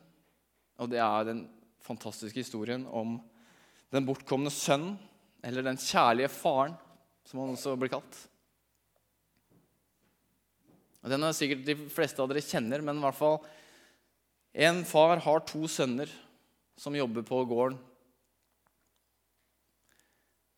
Og 0.83 0.89
det 0.91 0.99
er 0.99 1.29
den 1.29 1.45
fantastiske 1.87 2.41
historien 2.41 2.83
om 2.91 3.13
den 3.95 4.03
bortkomne 4.03 4.51
sønnen 4.51 4.97
eller 5.39 5.63
den 5.63 5.79
kjærlige 5.79 6.27
faren, 6.35 6.75
som 7.23 7.39
han 7.39 7.55
også 7.55 7.77
blir 7.79 7.93
kalt. 7.93 8.19
Og 11.03 11.11
Den 11.15 11.23
er 11.23 11.39
sikkert 11.39 11.63
de 11.63 11.79
fleste 11.87 12.19
av 12.19 12.27
dere 12.27 12.43
kjenner, 12.43 12.83
men 12.83 12.99
i 12.99 13.05
hvert 13.07 13.21
fall 13.21 13.39
En 14.53 14.83
far 14.85 15.23
har 15.23 15.47
to 15.47 15.63
sønner 15.71 16.11
som 16.75 16.93
jobber 16.93 17.23
på 17.23 17.39
gården. 17.47 17.79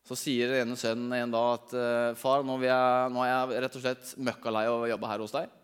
Så 0.05 0.17
sier 0.19 0.51
den 0.51 0.67
ene 0.67 0.77
sønnen 0.77 1.13
en 1.17 1.33
dag 1.33 1.51
at 1.55 1.71
eh, 1.74 2.17
far, 2.19 2.43
nå, 2.45 2.59
jeg, 2.62 3.12
nå 3.13 3.24
er 3.25 3.31
jeg 3.31 3.63
rett 3.63 3.77
og 3.79 3.85
slett 3.88 4.12
møkka 4.21 4.53
lei 4.53 4.67
av 4.69 4.83
å 4.83 4.89
jobbe 4.91 5.09
her 5.09 5.24
hos 5.24 5.33
deg. 5.33 5.55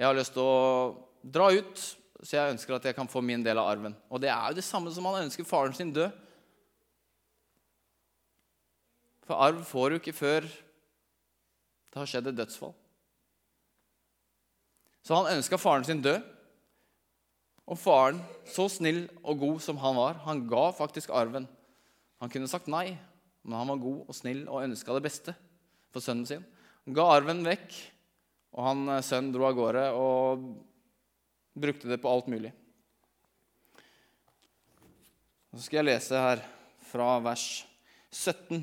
Jeg 0.00 0.08
har 0.08 0.16
lyst 0.16 0.32
til 0.32 0.48
å 0.48 0.56
dra 1.22 1.50
ut, 1.52 1.84
så 2.22 2.38
jeg 2.38 2.54
ønsker 2.54 2.78
at 2.78 2.88
jeg 2.88 2.96
kan 2.96 3.10
få 3.10 3.20
min 3.20 3.44
del 3.44 3.60
av 3.60 3.68
arven. 3.74 3.96
Og 4.08 4.22
det 4.24 4.32
er 4.32 4.46
jo 4.48 4.56
det 4.56 4.64
samme 4.64 4.92
som 4.94 5.10
han 5.10 5.26
ønsker 5.26 5.44
faren 5.44 5.76
sin 5.76 5.92
død. 5.92 6.08
For 9.28 9.38
arv 9.44 9.60
får 9.68 9.92
du 9.92 10.00
ikke 10.00 10.16
før 10.16 10.48
det 11.92 12.00
har 12.00 12.08
skjedd 12.08 12.32
et 12.32 12.40
dødsfall. 12.40 12.72
Så 15.04 15.18
han 15.18 15.34
ønska 15.36 15.58
faren 15.60 15.84
sin 15.84 16.00
død. 16.02 16.22
Og 17.68 17.78
faren, 17.78 18.18
så 18.48 18.66
snill 18.72 19.04
og 19.22 19.38
god 19.38 19.60
som 19.62 19.78
han 19.78 19.94
var, 19.96 20.18
han 20.24 20.46
ga 20.50 20.70
faktisk 20.74 21.12
arven. 21.14 21.44
Han 22.22 22.30
kunne 22.32 22.50
sagt 22.50 22.70
nei, 22.72 22.96
men 23.42 23.58
han 23.58 23.70
var 23.72 23.82
god 23.82 24.08
og 24.08 24.16
snill 24.16 24.42
og 24.46 24.62
ønska 24.64 24.94
det 24.96 25.04
beste 25.06 25.34
for 25.92 26.04
sønnen 26.04 26.28
sin. 26.28 26.44
Han 26.86 26.96
ga 26.96 27.06
arven 27.16 27.42
vekk, 27.46 27.74
og 28.56 28.66
han 28.68 28.84
eh, 28.96 29.04
sønnen 29.06 29.32
dro 29.34 29.46
av 29.48 29.56
gårde 29.58 29.84
og 29.98 30.46
brukte 31.62 31.90
det 31.90 32.00
på 32.02 32.10
alt 32.10 32.30
mulig. 32.32 32.52
Så 35.52 35.66
skal 35.66 35.82
jeg 35.82 35.90
lese 35.90 36.16
her 36.16 36.40
fra 36.88 37.18
vers 37.24 37.46
17. 38.08 38.62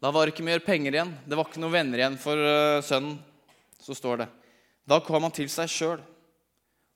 Da 0.00 0.12
var 0.12 0.24
det 0.24 0.34
ikke 0.34 0.46
mer 0.46 0.62
penger 0.64 0.94
igjen. 0.96 1.12
Det 1.28 1.36
var 1.36 1.48
ikke 1.48 1.60
noen 1.60 1.74
venner 1.74 2.00
igjen 2.00 2.16
for 2.20 2.40
uh, 2.40 2.80
sønnen. 2.84 3.18
Så 3.80 3.96
står 3.96 4.22
det. 4.22 4.26
Da 4.88 4.96
kom 5.04 5.26
han 5.26 5.34
til 5.34 5.50
seg 5.52 5.68
sjøl 5.68 6.00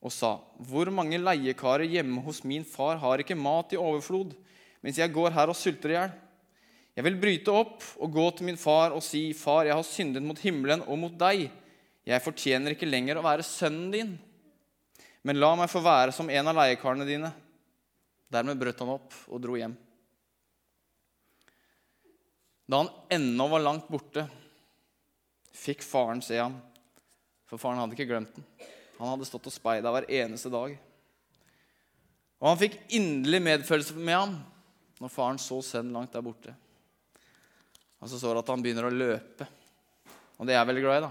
og 0.01 0.13
sa, 0.15 0.39
'Hvor 0.57 0.89
mange 0.89 1.21
leiekarer 1.21 1.85
hjemme 1.85 2.23
hos 2.25 2.41
min 2.49 2.65
far 2.65 2.97
har 2.97 3.21
ikke 3.21 3.37
mat 3.37 3.75
i 3.77 3.81
overflod, 3.81 4.33
mens 4.81 4.97
jeg 4.97 5.13
går 5.13 5.35
her 5.37 5.53
og 5.53 5.59
sulter 5.59 5.93
i 5.93 5.97
hjel?' 5.99 6.17
'Jeg 6.97 7.05
vil 7.07 7.21
bryte 7.21 7.53
opp 7.55 7.85
og 8.03 8.13
gå 8.13 8.25
til 8.37 8.47
min 8.47 8.59
far 8.59 8.91
og 8.93 9.03
si, 9.03 9.33
'Far, 9.33 9.65
jeg 9.65 9.75
har 9.75 9.83
syndet 9.83 10.23
mot 10.23 10.39
himmelen 10.39 10.83
og 10.83 10.99
mot 10.99 11.13
deg.' 11.13 11.51
'Jeg 12.07 12.23
fortjener 12.23 12.75
ikke 12.75 12.91
lenger 12.91 13.17
å 13.17 13.23
være 13.25 13.47
sønnen 13.47 13.91
din.' 13.93 14.19
'Men 15.23 15.41
la 15.41 15.55
meg 15.55 15.71
få 15.71 15.81
være 15.85 16.13
som 16.13 16.31
en 16.31 16.49
av 16.49 16.57
leiekarene 16.57 17.07
dine.' 17.07 17.33
Dermed 18.31 18.59
brøt 18.59 18.79
han 18.79 18.93
opp 18.95 19.15
og 19.29 19.41
dro 19.43 19.57
hjem. 19.59 19.77
Da 22.71 22.85
han 22.85 22.91
ennå 23.11 23.49
var 23.51 23.65
langt 23.65 23.89
borte, 23.91 24.23
fikk 25.51 25.83
faren 25.83 26.23
se 26.23 26.39
ham. 26.39 26.55
For 27.51 27.59
faren 27.59 27.81
hadde 27.83 27.97
ikke 27.97 28.07
glemt 28.07 28.37
den. 28.37 28.47
Han 29.01 29.11
hadde 29.11 29.27
stått 29.27 29.49
og 29.51 29.55
speida 29.55 29.91
hver 29.91 30.07
eneste 30.07 30.53
dag. 30.53 30.77
Og 32.39 32.47
han 32.47 32.61
fikk 32.61 32.79
inderlig 32.95 33.43
medfølelse 33.43 33.97
med 33.99 34.15
ham 34.15 34.37
når 35.01 35.13
faren 35.13 35.41
så 35.43 35.59
sønnen 35.65 35.97
langt 35.97 36.15
der 36.15 36.23
borte. 36.23 36.55
Og 38.01 38.09
så 38.09 38.21
står 38.21 38.37
det 38.37 38.45
at 38.45 38.53
han 38.55 38.63
begynner 38.65 38.89
å 38.89 38.95
løpe. 38.95 39.49
Og 40.41 40.49
det 40.49 40.55
er 40.55 40.61
jeg 40.61 40.71
veldig 40.71 40.85
glad 40.87 41.01
i, 41.01 41.09
da. 41.09 41.11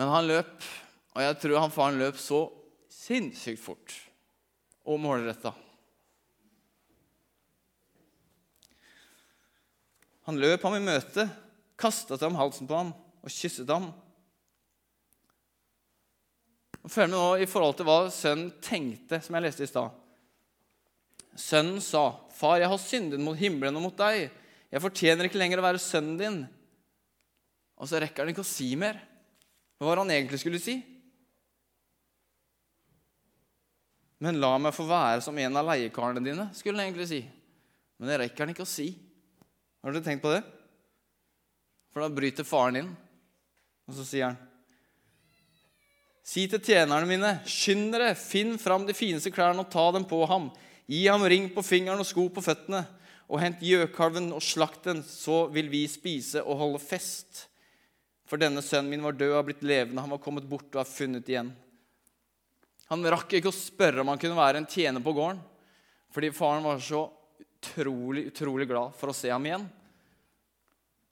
Men 0.00 0.12
han 0.14 0.28
løp, 0.28 0.70
og 1.12 1.20
jeg 1.20 1.40
tror 1.42 1.60
han 1.60 1.74
faren 1.74 2.00
løp 2.00 2.20
så 2.20 2.46
sinnssykt 2.92 3.60
fort 3.60 3.92
og 4.88 4.98
målretta 5.02 5.52
Han 10.22 10.38
løp 10.38 10.62
ham 10.62 10.76
i 10.78 10.82
møte, 10.84 11.24
kasta 11.74 12.14
seg 12.14 12.28
om 12.30 12.36
halsen 12.38 12.68
på 12.70 12.76
ham 12.78 12.92
og 12.94 13.32
kysset 13.32 13.70
ham. 13.72 13.88
Følg 16.82 17.10
med 17.10 17.16
nå 17.16 17.24
i 17.42 17.48
forhold 17.50 17.74
til 17.78 17.88
hva 17.88 17.96
sønnen 18.14 18.52
tenkte, 18.62 19.18
som 19.22 19.34
jeg 19.34 19.46
leste 19.46 19.66
i 19.66 19.70
stad. 19.70 19.98
Sønnen 21.38 21.80
sa, 21.82 22.20
'Far, 22.30 22.58
jeg 22.60 22.68
har 22.68 22.78
syndet 22.78 23.20
mot 23.20 23.38
himmelen 23.38 23.76
og 23.76 23.82
mot 23.88 23.98
deg.' 23.98 24.30
'Jeg 24.72 24.80
fortjener 24.80 25.28
ikke 25.28 25.38
lenger 25.40 25.60
å 25.60 25.66
være 25.68 25.82
sønnen 25.82 26.16
din.' 26.16 26.42
Og 27.76 27.88
så 27.90 28.00
rekker 28.00 28.24
han 28.24 28.32
ikke 28.32 28.44
å 28.44 28.48
si 28.48 28.70
mer. 28.78 28.96
Hva 29.76 29.88
var 29.88 29.98
det 29.98 30.04
han 30.04 30.14
egentlig 30.14 30.40
skulle 30.40 30.60
si? 30.62 30.76
Men 34.22 34.38
la 34.38 34.52
meg 34.62 34.74
få 34.76 34.86
være 34.86 35.22
som 35.24 35.38
en 35.42 35.58
av 35.58 35.66
leiekarene 35.66 36.22
dine, 36.22 36.46
skulle 36.54 36.78
han 36.78 36.86
egentlig 36.86 37.08
si. 37.10 37.20
Men 37.98 38.12
det 38.12 38.20
rekker 38.22 38.44
han 38.44 38.52
ikke 38.54 38.62
å 38.62 38.70
si. 38.70 38.92
Har 39.82 39.90
dere 39.90 40.04
tenkt 40.06 40.22
på 40.22 40.30
det? 40.30 40.44
For 41.90 42.04
da 42.04 42.14
bryter 42.14 42.46
faren 42.46 42.78
inn, 42.78 42.92
og 43.90 43.98
så 43.98 44.06
sier 44.06 44.30
han 44.30 44.40
Si 46.22 46.44
til 46.46 46.62
tjenerne 46.62 47.02
mine, 47.10 47.32
skynd 47.50 47.90
dere, 47.96 48.12
finn 48.14 48.54
fram 48.62 48.84
de 48.86 48.94
fineste 48.94 49.32
klærne 49.34 49.64
og 49.64 49.72
ta 49.72 49.88
dem 49.90 50.04
på 50.06 50.20
ham. 50.30 50.52
Gi 50.86 51.00
ham 51.08 51.24
ring 51.26 51.48
på 51.50 51.64
fingeren 51.66 51.98
og 51.98 52.06
sko 52.06 52.28
på 52.30 52.44
føttene, 52.46 52.84
og 53.32 53.40
hent 53.40 53.62
gjøkalven 53.64 54.28
og 54.36 54.44
slakt 54.44 54.90
den, 54.90 55.00
så 55.00 55.46
vil 55.52 55.70
vi 55.72 55.86
spise 55.88 56.42
og 56.44 56.58
holde 56.60 56.80
fest. 56.84 57.46
For 58.28 58.40
denne 58.40 58.60
sønnen 58.64 58.92
min 58.92 59.04
var 59.04 59.16
død 59.16 59.30
og 59.30 59.38
har 59.38 59.46
blitt 59.48 59.64
levende, 59.64 60.04
han 60.04 60.12
var 60.12 60.20
kommet 60.20 60.48
bort 60.48 60.68
og 60.74 60.82
er 60.82 60.90
funnet 60.90 61.30
igjen. 61.32 61.48
Han 62.92 63.08
rakk 63.08 63.32
ikke 63.38 63.48
å 63.48 63.56
spørre 63.56 64.04
om 64.04 64.12
han 64.12 64.20
kunne 64.20 64.36
være 64.36 64.60
en 64.60 64.68
tjener 64.68 65.00
på 65.00 65.16
gården, 65.16 65.40
fordi 66.12 66.32
faren 66.36 66.66
var 66.68 66.84
så 66.84 67.06
utrolig, 67.40 68.26
utrolig 68.28 68.68
glad 68.68 68.92
for 69.00 69.08
å 69.08 69.16
se 69.16 69.32
ham 69.32 69.48
igjen. 69.48 69.64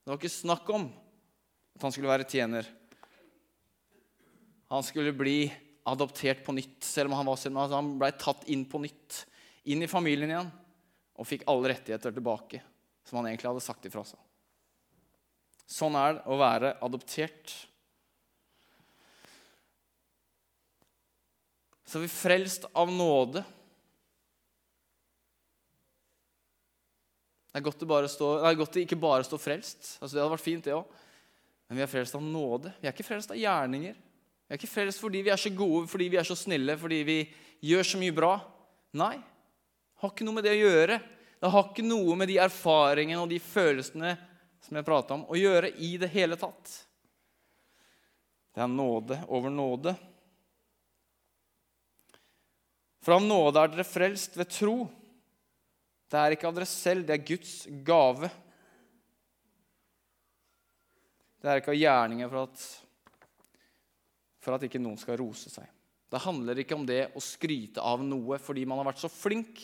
Det 0.05 0.13
var 0.13 0.21
ikke 0.21 0.35
snakk 0.37 0.69
om 0.77 0.91
at 1.73 1.89
han 1.89 1.95
skulle 1.97 2.13
være 2.13 2.29
tjener. 2.29 2.69
Han 4.69 4.85
skulle 4.85 5.17
bli 5.17 5.47
adoptert 5.89 6.45
på 6.45 6.53
nytt, 6.53 6.83
selv 6.85 7.09
om 7.09 7.17
han 7.17 7.33
var 7.33 7.41
selv, 7.41 7.57
altså 7.57 7.81
han 7.81 7.95
ble 7.97 8.13
tatt 8.21 8.45
inn 8.53 8.69
på 8.69 8.83
nytt. 8.85 9.23
Inn 9.73 9.89
i 9.89 9.89
familien 9.89 10.35
igjen 10.35 10.53
og 11.21 11.29
fikk 11.29 11.45
alle 11.51 11.75
rettigheter 11.75 12.15
tilbake, 12.17 12.63
som 13.05 13.21
han 13.21 13.29
egentlig 13.29 13.51
hadde 13.51 13.65
sagt 13.65 13.87
ifra 13.89 14.05
seg. 14.09 14.21
Sånn 15.71 15.95
er 15.99 16.17
det 16.17 16.25
å 16.27 16.39
være 16.41 16.73
adoptert. 16.83 17.53
Så 21.85 21.99
er 21.99 22.07
vi 22.07 22.11
frelst 22.11 22.67
av 22.73 22.91
nåde. 22.91 23.45
Det 27.51 27.59
er 27.59 27.67
godt, 27.67 27.83
å 27.83 28.01
stå, 28.11 28.27
det 28.41 28.51
er 28.51 28.59
godt 28.59 28.81
ikke 28.83 28.99
bare 28.99 29.27
stå 29.27 29.39
frelst. 29.43 29.97
Altså, 29.99 30.15
det 30.15 30.23
hadde 30.23 30.35
vært 30.37 30.47
fint, 30.47 30.67
det 30.67 30.75
òg. 30.75 31.01
Men 31.69 31.81
vi 31.81 31.85
er 31.85 31.91
frelst 31.91 32.17
av 32.19 32.23
nåde. 32.23 32.73
Vi 32.81 32.89
er 32.89 32.95
ikke 32.95 33.07
frelst 33.07 33.35
av 33.35 33.39
gjerninger. 33.39 33.95
Vi 33.95 34.55
er 34.55 34.59
ikke 34.59 34.71
frelst 34.71 35.03
fordi 35.03 35.21
vi 35.27 35.31
er 35.35 35.39
så 35.39 35.53
gode, 35.55 35.85
fordi 35.91 36.09
vi 36.11 36.19
er 36.19 36.27
så 36.27 36.39
snille, 36.39 36.75
fordi 36.79 37.03
vi 37.07 37.19
gjør 37.69 37.87
så 37.87 38.01
mye 38.01 38.15
bra. 38.15 38.33
Nei. 38.99 39.17
Har 40.01 40.13
ikke 40.13 40.27
noe 40.27 40.39
med 40.39 40.47
det 40.47 40.55
å 40.57 40.61
gjøre. 40.61 41.01
Det 41.41 41.51
har 41.53 41.67
ikke 41.69 41.85
noe 41.85 42.17
med 42.21 42.29
de 42.29 42.39
erfaringene 42.43 43.23
og 43.23 43.31
de 43.33 43.41
følelsene 43.41 44.15
som 44.65 44.77
jeg 44.77 44.87
prata 44.87 45.17
om, 45.17 45.25
å 45.25 45.39
gjøre 45.39 45.73
i 45.81 45.95
det 46.01 46.11
hele 46.13 46.37
tatt. 46.41 46.73
Det 48.53 48.61
er 48.61 48.69
nåde 48.71 49.17
over 49.33 49.53
nåde. 49.53 49.95
For 53.01 53.17
av 53.17 53.25
nåde 53.25 53.63
er 53.63 53.73
dere 53.73 53.87
frelst 53.89 54.37
ved 54.37 54.51
tro. 54.53 54.77
Det 56.11 56.21
er 56.21 56.37
ikke 56.37 56.51
av 56.51 56.59
dere 56.59 56.69
selv, 56.69 57.07
det 57.09 57.17
er 57.17 57.27
Guds 57.31 57.55
gave. 57.87 58.29
Det 61.41 61.49
er 61.49 61.63
ikke 61.63 61.73
av 61.73 61.81
gjerninger 61.81 62.29
for 62.29 62.45
at 62.45 62.69
for 64.41 64.57
at 64.57 64.65
ikke 64.65 64.81
noen 64.81 64.99
skal 65.01 65.19
rose 65.21 65.53
seg. 65.53 65.67
Det 66.11 66.23
handler 66.25 66.63
ikke 66.63 66.77
om 66.77 66.87
det 66.89 67.11
å 67.15 67.21
skryte 67.23 67.83
av 67.85 68.03
noe 68.03 68.39
fordi 68.43 68.65
man 68.69 68.81
har 68.81 68.89
vært 68.89 69.03
så 69.03 69.11
flink. 69.13 69.61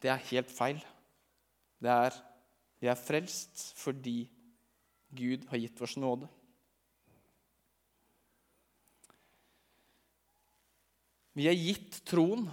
Det 0.00 0.10
er 0.10 0.28
helt 0.30 0.50
feil. 0.52 0.80
Det 1.80 1.92
er 1.92 2.16
vi 2.80 2.88
er 2.88 2.96
frelst 2.96 3.60
fordi 3.76 4.24
Gud 5.12 5.44
har 5.50 5.60
gitt 5.60 5.80
oss 5.84 5.98
nåde. 6.00 6.28
Vi 11.36 11.46
er 11.50 11.58
gitt 11.58 12.00
troen. 12.08 12.46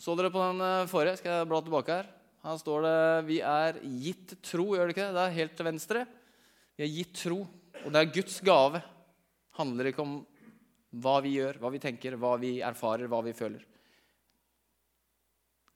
Så 0.00 0.16
dere 0.16 0.32
på 0.32 0.40
den 0.40 0.64
eh, 0.64 0.88
forrige? 0.88 1.18
Skal 1.20 1.34
jeg 1.34 1.50
bla 1.50 1.60
tilbake 1.64 1.98
her? 1.98 2.08
Her 2.40 2.56
står 2.56 2.86
det 2.86 3.26
'Vi 3.28 3.38
er 3.44 3.80
gitt 4.00 4.34
tro'. 4.40 4.72
Gjør 4.72 4.88
det 4.88 4.96
ikke 4.96 5.06
det? 5.08 5.14
Det 5.14 5.24
er 5.26 5.38
helt 5.38 5.56
til 5.56 5.68
venstre. 5.68 6.06
Vi 6.76 6.84
er 6.84 6.94
gitt 6.96 7.14
tro, 7.20 7.40
og 7.84 7.92
det 7.92 8.00
er 8.00 8.12
Guds 8.14 8.40
gave. 8.40 8.80
Det 8.80 9.60
handler 9.60 9.90
ikke 9.90 10.00
om 10.00 10.14
hva 10.96 11.20
vi 11.20 11.36
gjør, 11.36 11.60
hva 11.60 11.70
vi 11.70 11.78
tenker, 11.78 12.16
hva 12.16 12.38
vi 12.40 12.60
erfarer, 12.64 13.06
hva 13.06 13.20
vi 13.20 13.36
føler. 13.36 13.60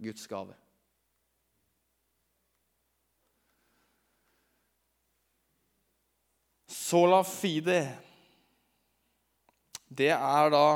Guds 0.00 0.26
gave. 0.26 0.56
Sola 6.95 7.25
fide. 7.25 7.97
Det 9.89 10.13
er 10.15 10.51
da 10.55 10.67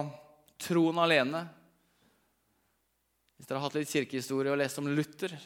troen 0.59 0.99
alene. 0.99 1.45
Hvis 3.37 3.47
dere 3.47 3.61
har 3.61 3.69
hatt 3.69 3.77
litt 3.79 3.93
kirkehistorie 3.93 4.51
og 4.51 4.59
lest 4.59 4.81
om 4.83 4.89
Luther, 4.91 5.37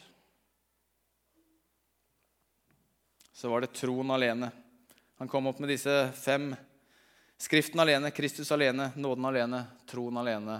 så 3.36 3.52
var 3.52 3.66
det 3.66 3.74
troen 3.76 4.14
alene. 4.16 4.48
Han 5.20 5.28
kom 5.28 5.52
opp 5.52 5.60
med 5.60 5.74
disse 5.74 5.98
fem. 6.16 6.54
Skriften 7.36 7.84
alene, 7.84 8.14
Kristus 8.16 8.56
alene, 8.56 8.94
nåden 8.96 9.28
alene, 9.28 9.66
troen 9.92 10.24
alene 10.24 10.56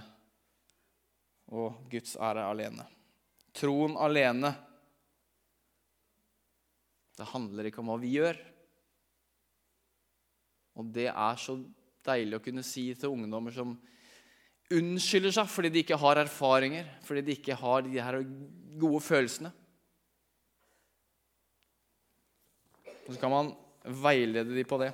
og 1.57 1.88
Guds 1.88 2.19
ære 2.21 2.50
alene. 2.52 2.85
Troen 3.57 3.97
alene. 3.97 4.52
Det 7.16 7.33
handler 7.33 7.73
ikke 7.73 7.81
om 7.81 7.95
hva 7.97 8.02
vi 8.04 8.19
gjør. 8.21 8.51
Og 10.78 10.88
det 10.94 11.08
er 11.10 11.40
så 11.40 11.58
deilig 12.06 12.38
å 12.38 12.44
kunne 12.44 12.64
si 12.66 12.88
til 12.98 13.12
ungdommer 13.12 13.54
som 13.54 13.74
unnskylder 14.72 15.34
seg 15.36 15.50
fordi 15.52 15.70
de 15.72 15.82
ikke 15.84 16.00
har 16.00 16.22
erfaringer, 16.22 16.88
fordi 17.04 17.24
de 17.26 17.36
ikke 17.36 17.58
har 17.60 17.84
de 17.84 17.98
her 18.00 18.20
gode 18.80 19.02
følelsene. 19.04 19.52
Og 23.02 23.14
så 23.14 23.20
kan 23.20 23.32
man 23.32 23.54
veilede 23.82 24.54
de 24.54 24.64
på 24.64 24.78
det. 24.80 24.92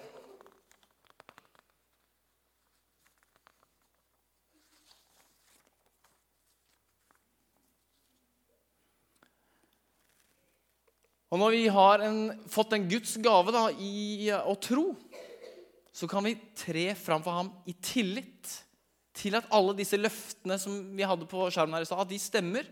Og 11.29 11.37
når 11.37 11.53
vi 11.53 11.65
har 11.69 12.03
en, 12.07 12.21
fått 12.49 12.73
en 12.73 12.87
Guds 12.89 13.19
gave 13.21 13.53
da, 13.53 13.67
i 13.77 14.31
å 14.33 14.55
tro, 14.57 14.95
så 15.99 16.07
kan 16.07 16.23
vi 16.23 16.37
tre 16.55 16.93
fram 16.95 17.23
for 17.25 17.35
ham 17.35 17.49
i 17.67 17.73
tillit 17.75 18.53
til 19.19 19.35
at 19.35 19.49
alle 19.51 19.75
disse 19.75 19.99
løftene 19.99 20.55
som 20.63 20.77
vi 20.95 21.03
hadde 21.03 21.27
på 21.27 21.49
skjermen 21.51 21.75
her 21.75 21.83
i 21.83 21.89
stad, 21.89 22.05
de 22.07 22.19
stemmer. 22.23 22.69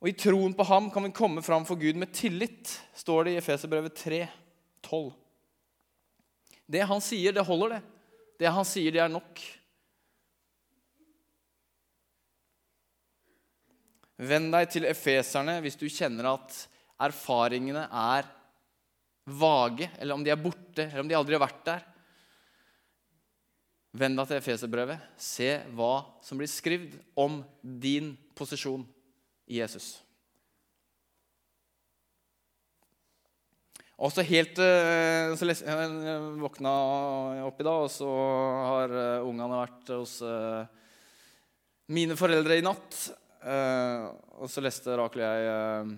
Og 0.00 0.08
i 0.08 0.14
troen 0.16 0.54
på 0.56 0.64
ham 0.70 0.88
kan 0.94 1.04
vi 1.04 1.12
komme 1.12 1.44
fram 1.44 1.66
for 1.68 1.76
Gud 1.76 2.00
med 2.00 2.14
tillit, 2.16 2.72
står 2.96 3.28
det 3.28 3.34
i 3.34 3.40
Efeserbrevet 3.42 3.98
3, 3.98 4.22
12. 4.88 5.10
Det 6.64 6.86
han 6.88 7.04
sier, 7.04 7.36
det 7.36 7.44
holder, 7.44 7.76
det. 7.76 7.82
Det 8.40 8.54
han 8.54 8.68
sier, 8.68 8.94
det 8.94 9.04
er 9.04 9.12
nok. 9.12 9.44
Vend 14.32 14.48
deg 14.54 14.72
til 14.72 14.88
efeserne 14.88 15.60
hvis 15.60 15.76
du 15.76 15.90
kjenner 15.92 16.32
at 16.32 16.56
erfaringene 17.04 17.84
er 17.84 18.32
vage, 19.28 19.90
eller 19.98 20.16
om 20.16 20.24
de 20.24 20.32
er 20.32 20.40
borte, 20.40 20.86
eller 20.88 21.04
om 21.04 21.08
de 21.10 21.16
aldri 21.18 21.36
har 21.36 21.44
vært 21.44 21.64
der. 21.68 21.86
Vend 23.98 24.20
deg 24.20 24.28
til 24.28 24.38
Efeserbrevet. 24.38 25.06
Se 25.20 25.48
hva 25.76 25.94
som 26.24 26.40
blir 26.40 26.50
skrevet 26.50 26.98
om 27.18 27.40
din 27.62 28.12
posisjon 28.36 28.84
i 29.48 29.60
Jesus. 29.62 29.96
Og 33.98 34.12
så 34.14 34.22
helt 34.22 34.60
eh, 34.62 35.32
så 35.34 35.46
les, 35.48 35.62
Jeg 35.66 36.18
våkna 36.38 36.72
opp 37.48 37.58
i 37.58 37.66
dag, 37.66 37.86
og 37.86 37.90
så 37.90 38.10
har 38.68 38.92
eh, 38.94 39.24
ungene 39.26 39.58
vært 39.64 39.90
hos 39.96 40.20
eh, 40.22 40.68
mine 41.90 42.14
foreldre 42.18 42.60
i 42.60 42.64
natt. 42.66 43.00
Og 43.48 44.50
så 44.50 44.60
leste 44.60 44.96
Rakel 44.98 45.22
og 45.22 45.28
jeg 45.40 45.92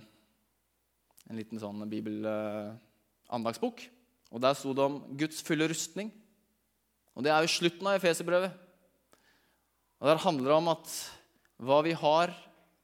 en 1.31 1.38
liten 1.38 1.59
sånn 1.59 1.81
bibel 1.88 2.29
andagsbok. 3.31 3.83
Og 4.31 4.43
Der 4.43 4.55
sto 4.55 4.75
det 4.75 4.85
om 4.85 5.01
Guds 5.19 5.43
fulle 5.43 5.69
rustning. 5.71 6.12
Og 7.14 7.25
Det 7.25 7.33
er 7.33 7.43
jo 7.43 7.55
slutten 7.55 7.87
av 7.87 7.99
Efeserbrevet. 7.99 8.53
Og 10.01 10.09
Der 10.09 10.23
handler 10.23 10.45
det 10.45 10.57
om 10.57 10.69
at 10.69 10.87
hva 11.61 11.83
vi 11.85 11.93
har 11.93 12.33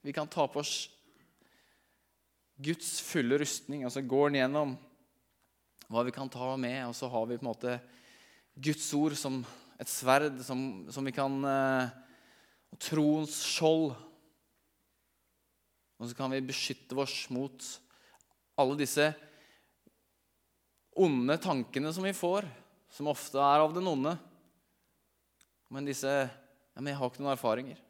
Vi 0.03 0.13
kan 0.13 0.29
ta 0.29 0.47
på 0.47 0.61
oss 0.61 0.89
Guds 2.63 3.01
fulle 3.01 3.39
rustning. 3.41 3.83
Altså 3.85 4.01
går 4.07 4.31
den 4.31 4.39
gjennom 4.39 4.77
hva 5.91 6.05
vi 6.07 6.13
kan 6.15 6.29
ta 6.31 6.55
med, 6.57 6.87
og 6.87 6.95
så 6.95 7.09
har 7.11 7.27
vi 7.27 7.39
på 7.39 7.43
en 7.43 7.51
måte 7.51 7.81
Guds 8.55 8.87
ord 8.95 9.17
som 9.19 9.41
et 9.81 9.91
sverd 9.91 10.39
som, 10.47 10.87
som 10.91 11.05
vi 11.05 11.13
kan 11.13 11.43
eh, 11.45 11.91
Og 12.73 12.79
troens 12.79 13.35
skjold. 13.47 13.95
Og 15.99 16.09
så 16.09 16.17
kan 16.17 16.31
vi 16.31 16.41
beskytte 16.45 16.97
oss 16.99 17.27
mot 17.31 17.67
alle 18.57 18.77
disse 18.79 19.11
onde 20.97 21.37
tankene 21.43 21.93
som 21.93 22.07
vi 22.07 22.15
får, 22.17 22.47
som 22.93 23.11
ofte 23.11 23.41
er 23.41 23.65
av 23.65 23.75
den 23.75 23.89
onde. 23.91 24.17
Men 25.73 25.89
disse 25.89 26.09
ja, 26.09 26.81
men 26.81 26.93
'Jeg 26.93 26.99
har 26.99 27.11
ikke 27.11 27.23
noen 27.23 27.37
erfaringer'. 27.37 27.83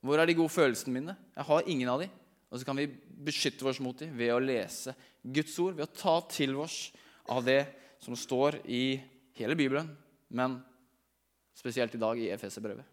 Hvor 0.00 0.18
er 0.18 0.26
de 0.26 0.34
gode 0.38 0.54
følelsene 0.54 0.94
mine? 0.94 1.16
Jeg 1.36 1.44
har 1.44 1.62
ingen 1.66 1.88
av 1.88 2.00
de. 2.00 2.08
Og 2.50 2.58
så 2.58 2.64
kan 2.64 2.76
vi 2.76 2.86
beskytte 2.86 3.66
oss 3.66 3.80
mot 3.80 3.98
dem 3.98 4.14
ved 4.16 4.30
å 4.32 4.38
lese 4.38 4.94
Guds 5.22 5.58
ord, 5.58 5.74
ved 5.74 5.88
å 5.88 5.96
ta 5.98 6.20
til 6.30 6.54
oss 6.56 6.92
av 7.28 7.44
det 7.44 7.66
som 8.00 8.14
står 8.16 8.60
i 8.64 9.00
hele 9.34 9.56
Bibelen, 9.58 9.90
men 10.30 10.62
spesielt 11.54 11.94
i 11.94 12.00
dag 12.00 12.18
i 12.18 12.30
Efeserbrevet. 12.30 12.86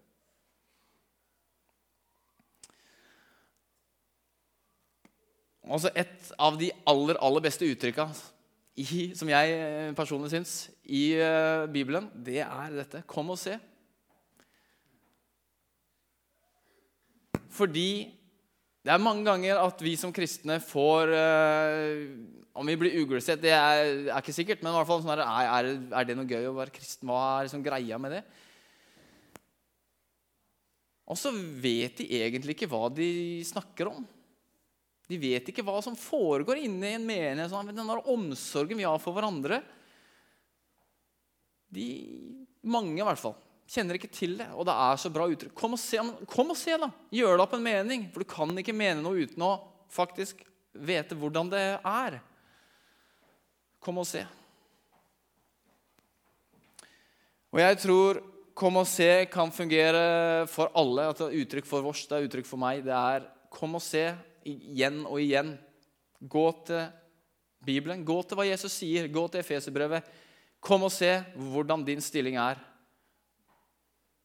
Altså 5.66 5.90
Et 5.96 6.32
av 6.38 6.58
de 6.58 6.72
aller, 6.86 7.18
aller 7.18 7.42
beste 7.42 7.66
uttrykka 7.66 8.10
i, 8.76 9.14
som 9.16 9.30
jeg 9.32 9.56
eh, 9.56 9.94
personlig 9.96 10.34
syns, 10.34 10.56
i 10.84 11.16
uh, 11.16 11.64
Bibelen, 11.72 12.10
det 12.12 12.42
er 12.44 12.74
dette. 12.76 13.06
Kom 13.08 13.32
og 13.32 13.40
se. 13.40 13.56
Fordi 17.56 17.90
det 18.86 18.92
er 18.92 19.02
mange 19.02 19.24
ganger 19.26 19.62
at 19.64 19.80
vi 19.82 19.96
som 19.98 20.12
kristne 20.14 20.60
får 20.62 21.14
uh, 21.16 22.04
Om 22.56 22.68
vi 22.68 22.76
blir 22.80 22.98
uglesett, 23.00 23.40
det 23.42 23.54
er, 23.56 24.10
er, 24.12 24.20
ikke 24.20 24.36
sikkert, 24.36 24.62
men 24.64 24.74
i 24.74 24.78
hvert 24.78 24.88
fall 24.88 25.02
sånn 25.04 25.16
er, 25.16 25.24
er, 25.24 25.70
er, 25.90 26.08
det 26.08 26.18
noe 26.20 26.28
gøy 26.30 26.52
å 26.52 26.56
være 26.56 26.76
kristen? 26.76 27.08
Hva 27.08 27.22
er 27.40 27.48
liksom 27.48 27.64
greia 27.64 28.00
med 28.00 28.16
det? 28.16 28.22
Og 31.06 31.20
så 31.20 31.32
vet 31.32 32.00
de 32.00 32.08
egentlig 32.20 32.56
ikke 32.56 32.70
hva 32.72 32.88
de 32.92 33.10
snakker 33.48 33.92
om. 33.92 34.06
De 35.06 35.18
vet 35.22 35.50
ikke 35.52 35.64
hva 35.66 35.78
som 35.86 35.98
foregår 35.98 36.64
inne 36.66 36.90
i 36.90 36.98
en 36.98 37.06
menighet. 37.06 37.54
Den 37.70 37.86
der 37.86 38.08
omsorgen 38.10 38.80
vi 38.80 38.88
har 38.88 39.02
for 39.02 39.14
hverandre 39.16 39.62
de, 41.76 41.88
Mange, 42.66 42.96
i 42.98 43.06
hvert 43.06 43.22
fall, 43.22 43.36
kjenner 43.70 44.00
ikke 44.00 44.10
til 44.10 44.40
det. 44.40 44.48
Og 44.58 44.66
det 44.66 44.74
er 44.74 44.98
så 44.98 45.12
bra 45.14 45.28
uttrykk. 45.30 45.54
Kom 45.58 45.76
og 45.78 45.82
se, 45.82 46.00
kom 46.32 46.50
og 46.50 46.58
se 46.58 46.78
da! 46.82 46.90
Gjør 47.14 47.36
deg 47.36 47.44
opp 47.44 47.54
en 47.58 47.66
mening. 47.66 48.08
For 48.14 48.26
du 48.26 48.30
kan 48.32 48.54
ikke 48.58 48.74
mene 48.74 49.04
noe 49.04 49.28
uten 49.28 49.46
å 49.46 49.52
faktisk 49.94 50.42
vite 50.74 51.18
hvordan 51.20 51.52
det 51.54 51.66
er. 51.78 52.18
Kom 53.86 54.02
og 54.02 54.08
se. 54.10 54.24
Og 57.54 57.62
jeg 57.62 57.78
tror 57.80 58.24
'kom 58.56 58.78
og 58.78 58.88
se' 58.88 59.30
kan 59.32 59.52
fungere 59.52 60.48
for 60.48 60.72
alle. 60.76 61.10
At 61.10 61.18
det 61.18 61.28
er 61.28 61.46
uttrykk 61.46 61.66
for 61.66 61.82
vårs, 61.82 62.08
det 62.08 62.18
er 62.18 62.28
uttrykk 62.28 62.46
for 62.46 62.58
meg. 62.58 62.84
Det 62.84 62.92
er 62.92 63.28
'kom 63.50 63.76
og 63.76 63.82
se' 63.82 64.18
igjen 64.46 65.02
og 65.08 65.20
igjen. 65.22 65.56
Gå 66.22 66.46
til 66.68 66.86
Bibelen, 67.66 68.06
gå 68.06 68.20
til 68.24 68.38
hva 68.38 68.46
Jesus 68.48 68.78
sier, 68.78 69.10
gå 69.12 69.26
til 69.32 69.42
Efeserbrevet. 69.42 70.08
Kom 70.64 70.86
og 70.86 70.94
se 70.94 71.12
hvordan 71.36 71.84
din 71.86 72.02
stilling 72.02 72.38
er. 72.42 72.62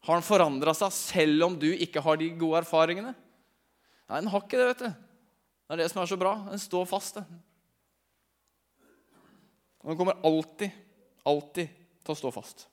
Har 0.06 0.16
den 0.16 0.24
forandra 0.24 0.72
seg 0.76 0.92
selv 0.96 1.44
om 1.48 1.58
du 1.60 1.68
ikke 1.72 2.00
har 2.04 2.20
de 2.20 2.30
gode 2.40 2.62
erfaringene? 2.62 3.12
Nei, 4.10 4.20
den 4.22 4.30
har 4.32 4.44
ikke 4.44 4.60
det, 4.60 4.68
vet 4.72 4.84
du. 4.84 4.90
Det 4.90 5.76
er 5.76 5.82
det 5.82 5.90
som 5.92 6.00
er 6.02 6.10
så 6.10 6.18
bra. 6.18 6.32
Den 6.48 6.62
står 6.62 6.86
fast. 6.88 7.20
Den, 7.20 7.42
den 9.84 9.98
kommer 10.00 10.20
alltid, 10.26 10.72
Alltid 11.28 11.68
til 12.00 12.14
å 12.14 12.16
stå 12.16 12.30
fast. 12.32 12.64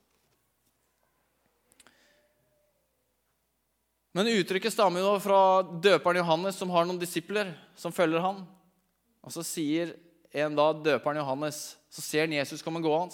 Men 4.17 4.31
uttrykket 4.33 4.73
stammer 4.73 5.03
jo 5.03 5.11
fra 5.21 5.61
døperen 5.61 6.17
Johannes, 6.23 6.55
som 6.57 6.71
har 6.73 6.87
noen 6.89 6.97
disipler 6.97 7.51
som 7.77 7.93
følger 7.93 8.23
han. 8.23 8.39
Og 9.21 9.33
så 9.35 9.43
sier 9.45 9.91
en 10.33 10.55
da 10.57 10.71
døperen 10.73 11.19
Johannes, 11.21 11.75
så 11.93 12.01
ser 12.01 12.25
han 12.25 12.33
Jesus 12.33 12.63
komme 12.65 12.81
gående. 12.81 13.13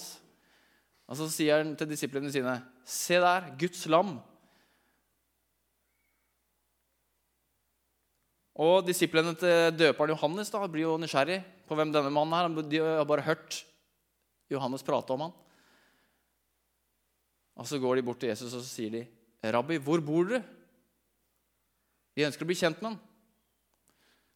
Og 1.11 1.19
så 1.19 1.27
sier 1.27 1.59
han 1.59 1.73
til 1.75 1.91
disiplene 1.91 2.31
sine, 2.31 2.61
'Se 2.85 3.19
der, 3.19 3.51
Guds 3.59 3.83
lam.' 3.85 4.21
Og 8.55 8.87
disiplene 8.87 9.35
til 9.35 9.75
døperen 9.75 10.15
Johannes 10.15 10.49
da, 10.49 10.65
blir 10.67 10.87
jo 10.87 10.97
nysgjerrig 10.97 11.43
på 11.67 11.75
hvem 11.75 11.91
denne 11.91 12.11
mannen 12.11 12.55
er. 12.55 12.69
De 12.69 12.77
har 12.77 13.03
bare 13.03 13.27
hørt 13.27 13.65
Johannes 14.49 14.83
prate 14.83 15.11
om 15.11 15.19
han. 15.19 15.33
Og 17.57 17.67
Så 17.67 17.77
går 17.77 17.95
de 17.95 18.03
bort 18.03 18.19
til 18.19 18.29
Jesus 18.29 18.53
og 18.53 18.61
så 18.61 18.69
sier 18.69 18.89
de, 18.89 19.07
'Rabbi, 19.43 19.83
hvor 19.83 19.99
bor 19.99 20.23
du?' 20.23 20.62
De 22.13 22.25
ønsker 22.27 22.45
å 22.45 22.49
bli 22.49 22.57
kjent 22.57 22.81
med 22.81 22.93
han. 22.93 22.99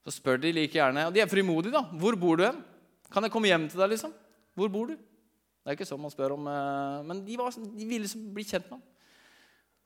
Så 0.05 0.15
spør 0.17 0.39
de 0.41 0.53
like 0.55 0.77
gjerne, 0.77 1.07
og 1.07 1.13
de 1.13 1.21
er 1.21 1.29
frimodige, 1.29 1.75
da. 1.75 1.83
'Hvor 1.91 2.15
bor 2.15 2.37
du 2.37 2.45
hen?' 2.45 2.63
'Kan 3.11 3.23
jeg 3.23 3.31
komme 3.31 3.47
hjem 3.47 3.69
til 3.69 3.79
deg?' 3.79 3.89
liksom? 3.89 4.13
'Hvor 4.55 4.69
bor 4.71 4.85
du?' 4.87 4.97
Det 4.97 5.73
er 5.73 5.75
ikke 5.75 5.85
sånn 5.85 6.01
man 6.01 6.11
spør 6.11 6.33
om, 6.37 6.47
eh, 6.47 7.03
men 7.03 7.25
de, 7.25 7.37
var, 7.37 7.51
de 7.51 7.85
ville 7.85 8.07
bli 8.33 8.43
kjent 8.43 8.69
med 8.71 8.79
ham. 8.79 8.83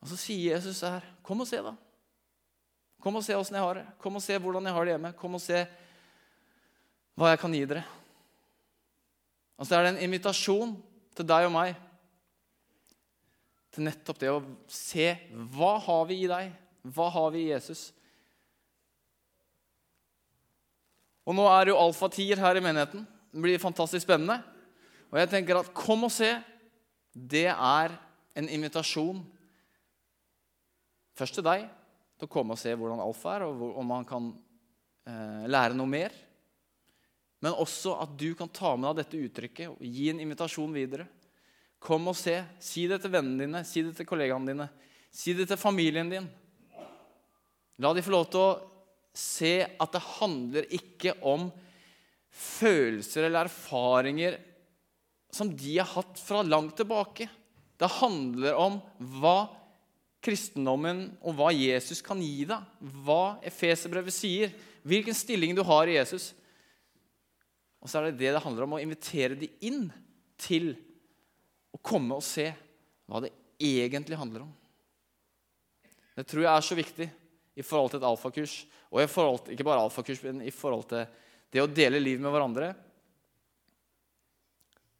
Og 0.01 0.07
Så 0.07 0.17
sier 0.17 0.53
Jesus 0.53 0.81
her, 0.81 1.01
'Kom 1.23 1.41
og 1.41 1.47
se, 1.47 1.57
da.' 1.57 1.75
Kom 3.01 3.15
og 3.15 3.23
se 3.25 3.33
åssen 3.33 3.57
jeg 3.57 3.65
har 3.65 3.73
det. 3.73 3.87
Kom 3.97 4.15
og 4.15 4.21
se 4.21 4.37
hvordan 4.37 4.63
jeg 4.63 4.73
har 4.73 4.85
det 4.85 4.93
hjemme. 4.93 5.13
Kom 5.17 5.33
og 5.33 5.41
se 5.41 5.67
hva 7.17 7.31
jeg 7.31 7.39
kan 7.41 7.53
gi 7.53 7.65
dere. 7.65 7.83
Og 9.57 9.65
så 9.65 9.75
er 9.75 9.83
det 9.83 9.93
en 9.95 10.03
invitasjon 10.05 10.75
til 11.17 11.25
deg 11.25 11.47
og 11.47 11.53
meg 11.55 11.75
til 13.71 13.87
nettopp 13.87 14.19
det 14.21 14.29
å 14.29 14.41
se 14.69 15.07
hva 15.55 15.79
har 15.81 16.05
vi 16.09 16.19
i 16.21 16.29
deg? 16.29 16.51
Hva 16.81 17.09
har 17.13 17.33
vi 17.33 17.45
i 17.45 17.51
Jesus? 17.51 17.89
Og 21.27 21.35
nå 21.37 21.45
er 21.51 21.67
det 21.67 21.73
jo 21.75 21.81
alfatier 21.81 22.39
her 22.41 22.57
i 22.57 22.63
menigheten. 22.63 23.03
Det 23.31 23.43
blir 23.43 23.61
fantastisk 23.61 24.07
spennende. 24.07 24.39
Og 25.11 25.19
jeg 25.19 25.29
tenker 25.31 25.59
at 25.59 25.73
kom 25.75 26.07
og 26.07 26.13
se. 26.13 26.33
Det 27.11 27.47
er 27.51 27.93
en 28.39 28.49
invitasjon 28.49 29.21
først 31.19 31.37
til 31.37 31.45
deg 31.45 31.67
til 32.17 32.29
å 32.29 32.31
komme 32.31 32.55
og 32.55 32.61
se 32.61 32.71
hvordan 32.77 33.01
alfa 33.03 33.35
er, 33.35 33.43
og 33.45 33.79
om 33.81 33.87
man 33.89 34.05
kan 34.07 34.29
eh, 35.09 35.47
lære 35.51 35.75
noe 35.77 35.89
mer. 35.89 36.13
Men 37.41 37.57
også 37.57 37.95
at 38.03 38.13
du 38.17 38.31
kan 38.37 38.49
ta 38.53 38.75
med 38.77 38.91
deg 38.91 39.01
dette 39.01 39.21
uttrykket 39.25 39.73
og 39.73 39.81
gi 39.81 40.11
en 40.11 40.21
invitasjon 40.21 40.73
videre. 40.73 41.07
Kom 41.81 42.05
og 42.11 42.17
se. 42.17 42.35
Si 42.61 42.85
det 42.89 43.01
til 43.01 43.13
vennene 43.13 43.47
dine, 43.47 43.63
si 43.65 43.81
det 43.85 43.95
til 43.97 44.07
kollegaene 44.07 44.53
dine, 44.53 44.67
si 45.09 45.33
det 45.37 45.47
til 45.49 45.59
familien 45.59 46.11
din. 46.11 46.29
La 47.79 47.93
de 47.95 48.03
få 48.03 48.13
lov 48.13 48.27
til 48.31 48.41
å 48.43 48.51
se 49.15 49.55
at 49.63 49.93
det 49.95 50.03
handler 50.19 50.67
ikke 50.75 51.15
om 51.27 51.49
følelser 52.31 53.27
eller 53.27 53.47
erfaringer 53.47 54.37
som 55.31 55.51
de 55.55 55.77
har 55.77 55.89
hatt 55.93 56.19
fra 56.19 56.41
langt 56.43 56.75
tilbake. 56.79 57.27
Det 57.79 57.89
handler 57.99 58.57
om 58.59 58.77
hva 59.21 59.37
kristendommen 60.21 61.07
og 61.25 61.35
hva 61.39 61.49
Jesus 61.55 62.03
kan 62.05 62.19
gi 62.21 62.45
deg. 62.49 62.61
Hva 63.03 63.39
Efeserbrevet 63.47 64.15
sier. 64.15 64.53
Hvilken 64.83 65.17
stilling 65.17 65.55
du 65.57 65.63
har 65.65 65.89
i 65.89 65.97
Jesus. 65.97 66.31
Og 67.81 67.89
så 67.89 67.99
er 67.99 68.09
det 68.09 68.19
det 68.21 68.35
det 68.35 68.43
handler 68.43 68.67
om 68.67 68.77
å 68.77 68.81
invitere 68.83 69.37
de 69.39 69.49
inn 69.65 69.87
til 70.41 70.73
å 71.73 71.79
komme 71.81 72.17
og 72.17 72.25
se 72.25 72.51
hva 73.09 73.23
det 73.23 73.31
egentlig 73.61 74.19
handler 74.19 74.45
om. 74.45 74.51
Det 76.17 76.27
tror 76.27 76.43
jeg 76.43 76.51
er 76.51 76.65
så 76.65 76.77
viktig 76.77 77.07
i 77.55 77.65
forhold 77.65 77.91
til 77.91 78.01
et 78.01 78.07
alfakurs. 78.07 78.55
Og 78.91 79.03
forhold 79.09 79.51
ikke 79.51 79.67
bare 79.67 79.83
alfakurs, 79.83 80.21
men 80.23 80.41
i 80.45 80.53
forhold 80.53 80.87
til 80.91 81.05
det 81.51 81.63
å 81.63 81.69
dele 81.69 81.99
liv 81.99 82.21
med 82.21 82.31
hverandre. 82.31 82.71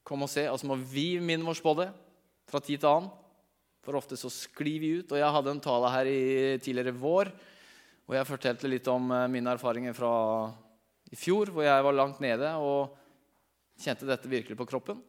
Kom 0.07 0.25
og 0.25 0.31
se. 0.31 0.47
Og 0.51 0.59
så 0.59 0.67
må 0.67 0.79
vi 0.79 1.15
minne 1.23 1.47
oss 1.51 1.63
på 1.63 1.75
det 1.79 1.89
fra 2.51 2.59
tid 2.59 2.81
til 2.81 2.91
annen. 2.91 3.13
For 3.81 3.97
ofte 3.97 4.17
så 4.19 4.29
sklir 4.29 4.81
vi 4.81 4.97
ut. 4.99 5.13
Og 5.13 5.17
jeg 5.17 5.35
hadde 5.37 5.55
en 5.55 5.63
tale 5.63 5.95
her 5.95 6.09
i, 6.11 6.21
tidligere 6.61 6.97
vår 6.97 7.31
og 8.11 8.17
jeg 8.17 8.27
fortalte 8.27 8.67
litt 8.67 8.87
om 8.91 9.05
eh, 9.15 9.29
mine 9.31 9.53
erfaringer 9.55 9.95
fra 9.95 10.11
i 11.11 11.15
fjor, 11.15 11.47
hvor 11.51 11.63
jeg 11.63 11.85
var 11.85 11.95
langt 11.95 12.19
nede 12.23 12.49
og 12.59 12.91
kjente 13.79 14.07
dette 14.07 14.27
virkelig 14.31 14.57
på 14.59 14.67
kroppen. 14.67 14.99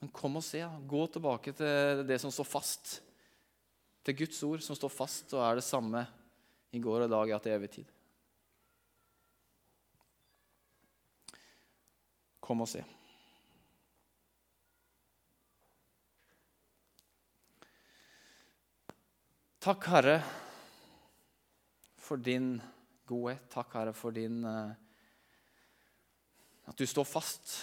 Men 0.00 0.12
kom 0.12 0.40
og 0.40 0.44
se. 0.44 0.62
Gå 0.88 1.02
tilbake 1.12 1.52
til 1.56 2.00
det 2.08 2.16
som 2.20 2.32
står 2.32 2.48
fast. 2.48 2.94
Til 4.04 4.16
Guds 4.18 4.42
ord 4.44 4.60
som 4.64 4.76
står 4.76 4.92
fast 4.92 5.32
og 5.32 5.40
er 5.40 5.58
det 5.58 5.64
samme 5.64 6.04
i 6.76 6.80
går 6.82 7.04
og 7.04 7.08
i 7.08 7.12
dag 7.12 7.30
ja, 7.30 7.38
til 7.40 7.54
evig 7.54 7.70
tid. 7.78 7.92
Kom 12.44 12.60
og 12.60 12.68
se. 12.68 12.82
Takk, 19.64 19.86
Herre, 19.88 20.18
for 21.96 22.20
din 22.20 22.58
godhet. 23.08 23.46
Takk, 23.48 23.70
Herre, 23.78 23.94
for 23.96 24.12
din 24.12 24.42
uh, 24.44 24.74
At 26.68 26.76
du 26.76 26.84
står 26.84 27.06
fast. 27.08 27.54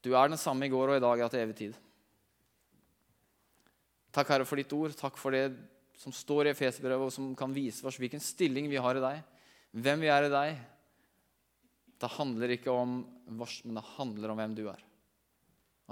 Du 0.00 0.14
er 0.16 0.32
den 0.32 0.40
samme 0.40 0.64
i 0.64 0.72
går 0.72 0.94
og 0.94 0.96
i 0.96 1.04
dag 1.04 1.24
og 1.26 1.30
til 1.34 1.42
evig 1.42 1.58
tid. 1.58 1.76
Takk, 4.16 4.32
Herre, 4.32 4.48
for 4.48 4.56
ditt 4.56 4.72
ord. 4.72 4.96
Takk 4.96 5.20
for 5.20 5.36
det 5.36 5.50
som 6.02 6.14
står 6.14 6.48
i 6.48 6.52
Efeserbrevet, 6.52 7.06
og 7.06 7.14
som 7.14 7.32
kan 7.38 7.54
vise 7.54 7.86
oss 7.86 8.00
hvilken 8.02 8.22
stilling 8.22 8.68
vi 8.70 8.80
har 8.82 8.98
i 8.98 9.04
deg, 9.04 9.22
hvem 9.72 10.02
vi 10.02 10.10
er 10.12 10.26
i 10.26 10.32
deg. 10.32 10.62
Det 12.02 12.14
handler 12.18 12.56
ikke 12.56 12.74
om 12.74 13.00
vårs, 13.38 13.60
men 13.62 13.78
det 13.78 13.88
handler 13.94 14.32
om 14.32 14.40
hvem 14.42 14.56
du 14.58 14.64
er. 14.72 14.82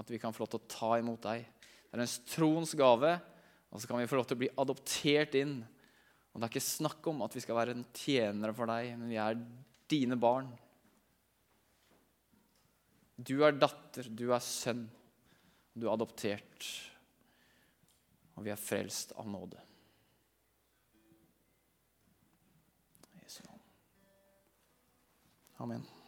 At 0.01 0.11
vi 0.11 0.18
kan 0.18 0.35
få 0.35 0.42
lov 0.42 0.53
til 0.55 0.62
å 0.62 0.70
ta 0.75 0.94
imot 0.99 1.23
deg. 1.29 1.44
Det 1.87 1.99
er 1.99 2.03
en 2.03 2.16
troens 2.31 2.75
gave 2.79 3.14
og 3.70 3.79
så 3.79 3.87
kan 3.87 4.01
vi 4.01 4.09
få 4.11 4.18
lov 4.18 4.27
til 4.27 4.38
å 4.38 4.42
bli 4.42 4.51
adoptert 4.59 5.37
inn. 5.38 5.61
Og 6.31 6.40
Det 6.40 6.46
er 6.46 6.53
ikke 6.53 6.66
snakk 6.66 7.07
om 7.11 7.23
at 7.27 7.35
vi 7.37 7.42
skal 7.44 7.59
være 7.59 7.77
en 7.77 7.87
tjenere 7.94 8.55
for 8.55 8.70
deg, 8.70 8.96
men 8.99 9.11
vi 9.12 9.18
er 9.23 9.38
dine 9.90 10.18
barn. 10.18 10.51
Du 13.20 13.37
er 13.44 13.59
datter, 13.59 14.09
du 14.11 14.31
er 14.33 14.42
sønn. 14.42 14.87
Du 15.75 15.87
er 15.87 15.94
adoptert. 15.94 16.66
Og 18.35 18.46
vi 18.46 18.51
er 18.51 18.59
frelst 18.59 19.14
av 19.18 19.29
nåde. 19.31 19.61
Amen. 25.61 25.99